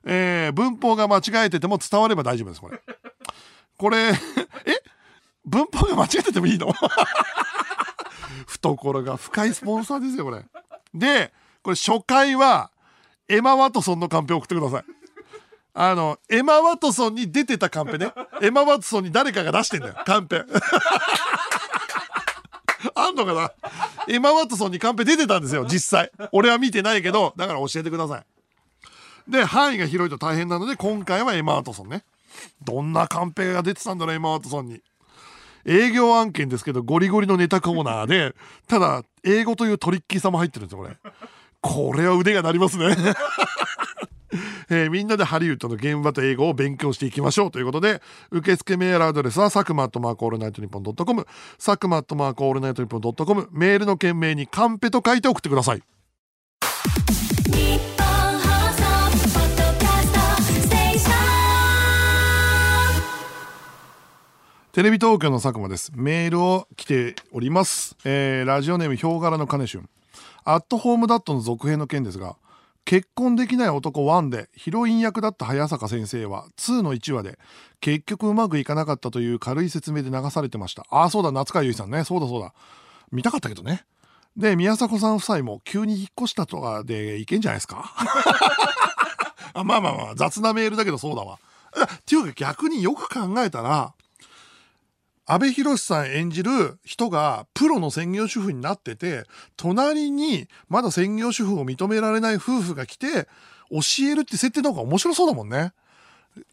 [0.05, 2.81] えー、文法が間違えてても伝われば大丈夫です、これ。
[3.77, 4.15] これ、え？
[5.45, 6.73] 文法が間違えててもいいの？
[8.47, 10.45] 懐が深いスポンサーですよ、これ。
[10.95, 12.71] で、これ初回は、
[13.29, 14.85] エマ・ワトソンのカンペを送ってください。
[15.79, 18.11] あの、エマ・ワトソンに出てたカンペね。
[18.41, 20.43] エマ・ワトソンに誰かが出してんだよ、カンペ。
[22.95, 23.53] あんのかな？
[24.09, 26.11] エマ・ワトソンにカンペ出てたんですよ、 実際。
[26.33, 28.25] 俺は見てないけど、だから教えてください。
[29.31, 32.05] で、範囲が広いと大変なので、今回はエマ・ワトソンね。
[32.65, 34.81] どんなカンペが出てたんだろう、エマ・ワトソンに。
[35.67, 38.35] 営業案件ですけど、ゴリゴリのネタコーナーで、
[38.67, 40.97] ただ、英語というトリッキーさも入ってるんですよ、これ。
[41.61, 42.97] これは腕が鳴りますね。
[44.71, 51.27] えーみんなでハリウッドの現場と英語を勉強していきましょうということで、受付メールアドレスは、サクマアットマークオールナイトニッポンドットコム、
[51.59, 55.83] サクマアットマークオールナイトニッポンドットコム、メールの件名にカンペと書いて送ってください。
[64.73, 65.91] テレビ東京の佐久間です。
[65.95, 67.97] メールを来ております。
[68.05, 69.83] えーラジオネーム、ヒョウ柄の金春。
[70.45, 72.37] アットホームダットの続編の件ですが、
[72.87, 77.37] 結婚できない男1でヒロイン役だった早坂先生は2の1話で
[77.81, 80.87] 結局うまくいかなかったという軽い説明で流されてました。
[80.89, 82.05] ああ、そうだ、夏川由衣さんね。
[82.05, 82.55] そうだそうだ。
[83.13, 83.85] 見たかったけどね。
[84.37, 87.93] で、宮迫さん夫妻も急に引っ越したとかでいけんじゃないですか？
[89.55, 91.39] あまあまあまあ、雑なメールだけどそうだわ。
[91.95, 93.95] っていうか逆によく考えたら、
[95.27, 99.25] 阿部寛さん演じる人がプロの専業主婦になってて、
[99.57, 103.29] 隣にまだ専業主婦を認められない夫婦が来て、
[103.71, 105.73] 教えるって設定の方が面白そうだもんね。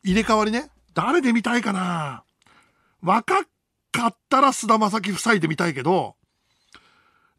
[0.03, 0.69] 入れ替わりね。
[0.95, 2.23] 誰で見たいかな
[3.01, 3.45] 若
[3.91, 6.15] かったら菅田将暉夫妻で見たいけど、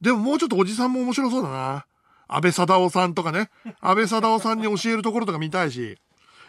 [0.00, 1.86] でももうちょっとおじさんも面白そうだな。
[2.28, 3.50] 安倍貞夫さんとかね。
[3.80, 5.98] 安倍貞夫さんに教えるところとか見たいし。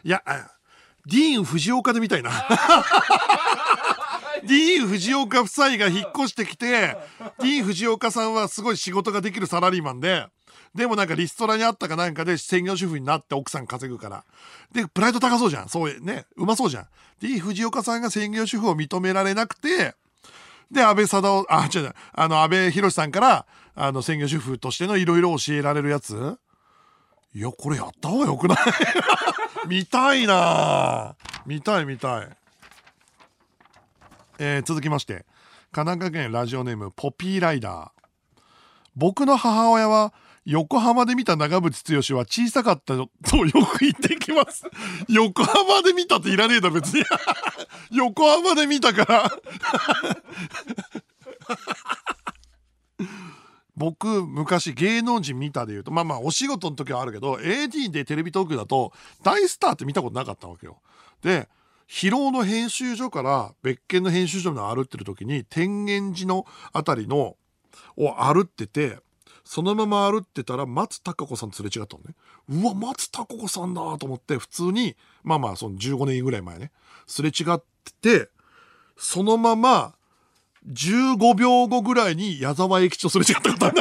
[0.03, 0.21] いや、
[1.07, 2.31] ディーン・藤岡で見たいな。
[4.95, 6.97] 藤岡夫妻が引っ越してきて、
[7.39, 10.27] ディーン・藤岡さんはすごい仕事ができるサラリーマンで、
[10.73, 14.23] でもなんかリストラにあったかなんかで専業主婦になって奥さん稼ぐから。
[14.73, 15.69] で、プライド高そうじゃん。
[15.69, 16.25] そうね。
[16.35, 16.87] うまそうじゃん。
[17.21, 19.95] ディーン・藤岡さんが専業主婦を認められなくて、
[20.71, 26.37] で、安倍貞夫、あ、違う違う、あの、安倍博さんから、あの、専業主婦としてのいろいろ教えられるやつ
[27.35, 28.55] いや、これやった方がよくな
[29.65, 29.67] い？
[29.67, 31.15] 見たいな
[31.45, 32.29] 見たい見たい。
[34.39, 35.25] えー続きまして、
[35.71, 38.41] 神奈川県ラジオネームポピーライダー。
[38.95, 40.13] 僕の母親は、
[40.45, 43.09] 横浜で見た長渕剛は小さかったとよ
[43.65, 44.63] く言ってきます。
[45.09, 47.03] 横浜で見たっていらねえだ別に。
[47.91, 49.31] 横浜で見たから。
[53.75, 60.79] 僕昔芸能人見たで言うとまあまあお仕事の時はあるけど AD でテレビ東京だと大スターって見たことなかったわけよ。
[61.21, 61.49] で
[61.87, 67.37] 広尾の編集所から別件の編集所の歩ってる時に天元寺のあたりの
[67.97, 68.99] を歩ってて
[69.43, 72.15] そのまま歩ってたら松たか子さん連れ違ったのね。
[72.49, 76.71] うわ松たか子さんだと思って普通にまあまあその15年ぐらい前ね。
[77.05, 77.63] すれ違っ
[78.01, 78.29] てて
[78.97, 79.93] そのまま
[80.67, 83.75] 15秒後ぐらいに矢沢永吉とすれ違ったことある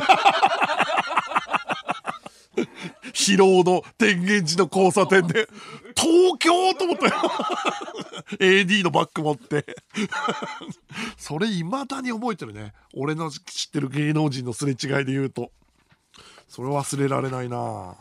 [3.14, 5.48] んだ疲労の天元寺の交差点で
[5.96, 7.12] 東京と思ったよ。
[8.40, 9.76] AD のバッグ持って。
[11.16, 12.72] それ未だに覚えてるね。
[12.94, 15.50] 俺の知ってる芸能人のすれ違いで言うと。
[16.48, 17.94] それ忘れられないな。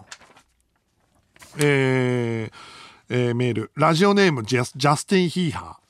[1.60, 2.52] えー
[3.10, 3.72] えーメール。
[3.76, 5.84] ラジオネームジャスジャスティン・ヒーハー。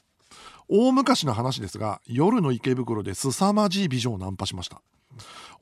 [0.68, 4.82] 大昔の話ですが夜の池袋で凄まじい美女をナンパしました。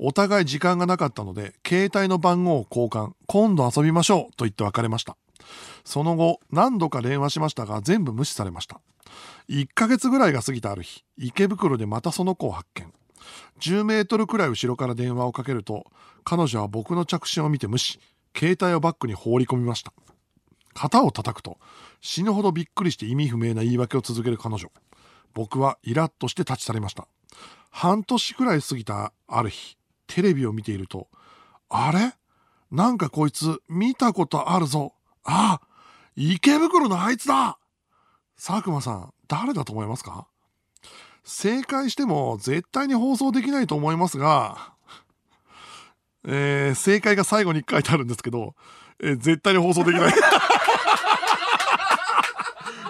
[0.04, 5.16] お互い時間がなかったので携帯の番号を交換今度遊びましょうと言って別れました。
[5.86, 8.82] その後何度か電話しましたが全部無視されました。
[9.48, 12.92] 1ヶ月ぐらいが過ぎたある日池袋でまたその子を発見。
[13.60, 15.86] 10メートルくらい後ろから電話をかけると
[16.24, 18.00] 彼女は僕の着信を見て無視
[18.36, 19.94] 携帯をバッグに放り込みました。
[20.74, 21.60] 肩を叩くと
[22.02, 24.72] 死ぬほどびっくりして意味不明な言い訳を続ける彼女。
[25.36, 27.08] 僕はイラッとして立ち去りました。
[27.70, 29.78] 半年くらい過ぎたある日
[30.14, 31.08] テレビを見ていると
[31.70, 32.14] あれ？
[32.70, 34.94] なんかこいつ見たことあるぞ
[35.24, 35.62] あ
[36.16, 37.58] 池袋のあいつだ
[38.36, 40.28] 佐久間さん誰だと思いますか？
[41.24, 44.74] 正解しても絶対に放送できないと思いますが、
[46.28, 48.56] えー正解が最後に書いてあるんですけど、
[49.02, 50.14] えー絶対に放送できない。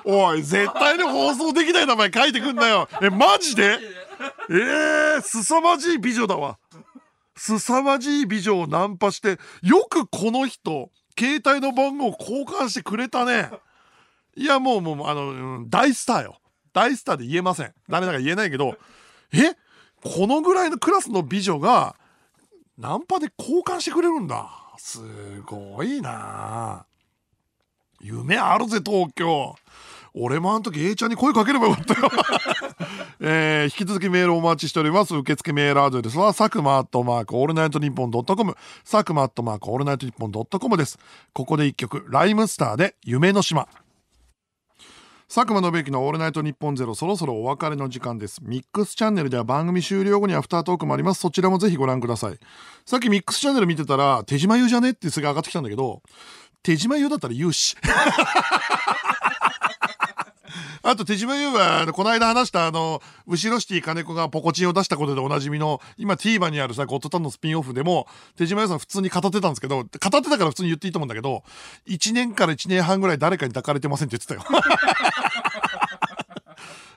[0.04, 2.88] おい、絶対に放送できない名前書いてくんなよ。
[3.02, 3.78] え、マジで？
[4.50, 6.58] えー、凄まじい美女だわ。
[7.36, 13.50] 凄まじい美女をナンパして、よくこの人、携帯の番号を交換してくれたね。
[14.36, 16.38] いや、もう、もう、あの、大スターよ。
[16.74, 17.74] 大スターで言えません。
[17.90, 18.78] ダメだから言えないけど、
[19.34, 19.56] え？
[20.04, 21.96] このぐらいのクラスの美女が、
[22.78, 24.50] ナンパで交換してくれるんだ。
[24.78, 25.00] す
[25.42, 26.86] すごいな
[28.00, 29.56] 夢あるぜ、東京。
[30.14, 32.10] 俺もあの時 A ちゃんに声かければよかったよ。
[33.24, 35.16] えー引き続きメールお待ちしております。
[35.16, 40.98] 受付メールアドレスは、佐久間アットマークオールナイトニッポンドットコム、佐久間アットマークオールナイトニッポンドットコムです。
[41.32, 43.68] ここで一曲、 RHYMESTER で夢の島。
[45.28, 48.40] 佐久間宣行のオールナイトニッポンゼロそろそろお別れの時間です。
[48.42, 51.22] ミックスチャンネルでは番組終了後にアフタートークもあります。
[51.22, 52.40] そちらもぜひご覧ください。
[52.88, 54.90] さっきミックスチャンネル見てたら、手島優じゃね？
[54.90, 56.02] ってすぐ上がってきたんだけど、
[56.64, 57.78] 手島優だったら言うし。
[60.84, 71.44] あと手島優は、この間話したあの、後ろシティ金子がポコチンを出したことでおなじみの、今 TVer にあるさ、ゴッドタンのスピンオフでも、手島優さん普通に語ってたんですけど、語ってたから普通に言っていいと思うんだけど、
[71.88, 74.64] 1年から1年半ぐらい誰かに抱かれてませんって言ってたよ。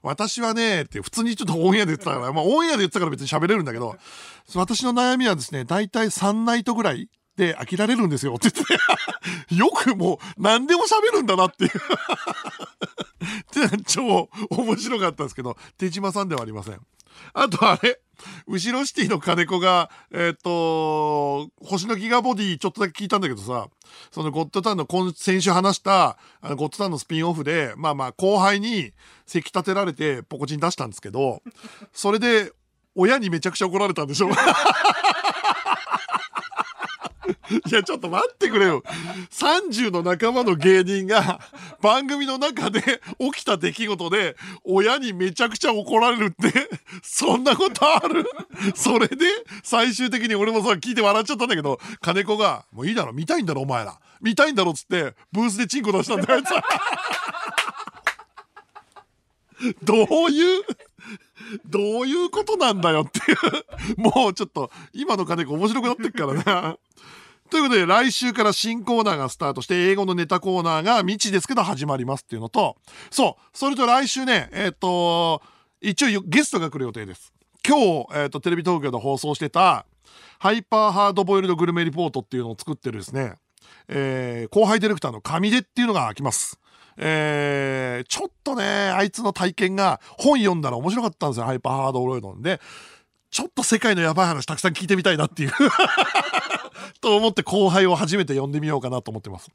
[0.03, 3.97] 私はね、って普通にちょっとオンエアで言ってたから、まあオンエアで言ってたから別に喋れるんだけど、
[4.55, 8.75] 私の悩みはですね、大体3ナイトぐらいで飽きられるんですよって言って、
[9.57, 11.71] よくもう何でも喋るんだなっていう。
[13.25, 16.81] っ て超面白かったんですけど、手島さんではありません。
[17.33, 18.01] あとあれ、
[18.47, 23.68] 後ろシティの金子が、えっ、と、星のギガボディちょっとだけ聞いたんだけどさ、
[24.11, 28.93] そのゴッドタンの今先週話した、あのゴッドタンのスピンオフで、まあまあ後輩に
[29.27, 31.43] せき立てられてポコチン出したんですけど、
[31.93, 32.53] それで
[32.97, 34.29] 親にめちゃくちゃ怒られたんでしょ？
[34.29, 34.31] う
[37.70, 38.83] いや、ちょっと待ってくれよ。
[39.31, 41.41] 30の仲間の芸人が
[41.81, 46.68] 番組の中で起きた出来事で親にめちゃくちゃ怒られるって、
[47.03, 48.25] そんなことある？
[48.75, 49.16] それで
[49.62, 53.99] 最終的に俺もさ、聞いて笑っちゃったんだけど、金子が、もういいだろ、見たいんだろ、お前ら。
[54.20, 56.62] 見たいんだろっつって、ブースでチンコ出したんだよ、あいつは
[59.83, 60.62] どういう、
[61.67, 64.01] どういうことなんだよっていう。
[64.01, 66.79] もうちょっと、今の金子面白くなってっからな。
[67.51, 72.77] ということで、来週から新コーナーがスタートして、英語のネタコーナーが未知ですけど始まりますっていうのと、
[73.11, 75.43] そう、それと来週ね、えっ、と、
[75.81, 77.33] 一応ゲストが来る予定です。
[77.67, 79.87] 今日、えっ、と、テレビ東京で放送してた、
[80.39, 83.35] ハイパーハードボイルドグルメリポートっていうのを作ってるですね、
[83.89, 86.59] えー後輩ディレクターの上出っていうのが来ます。
[86.97, 92.61] えーちょっとね、あいつの体験が本読んだら面白かったんですよ、ハイパーハードボイルドで。
[93.31, 95.51] ちょっと世界のやばい話たくさん聞いてみたいなっていう
[97.01, 99.51] と思って後輩を初めて呼んでみようかなと思ってます。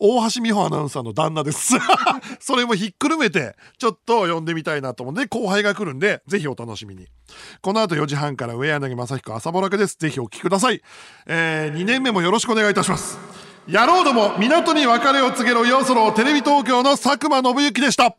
[0.00, 1.74] 大橋美穂アナウンサーの旦那です。
[2.40, 7.06] それもひっくるめて、ちょっと呼んでみたいなと思うんで、後輩が来るんで、ぜひお楽しみに。
[7.60, 9.96] この後4時半から上柳正彦朝ぼらけです。
[9.96, 10.82] ぜひお聞きください。
[11.26, 13.51] えー、2年目もよろしくお願いいたします。
[13.68, 18.16] 野郎ども、港に別れを告げろよそのテレビ東京の佐久間信之でした。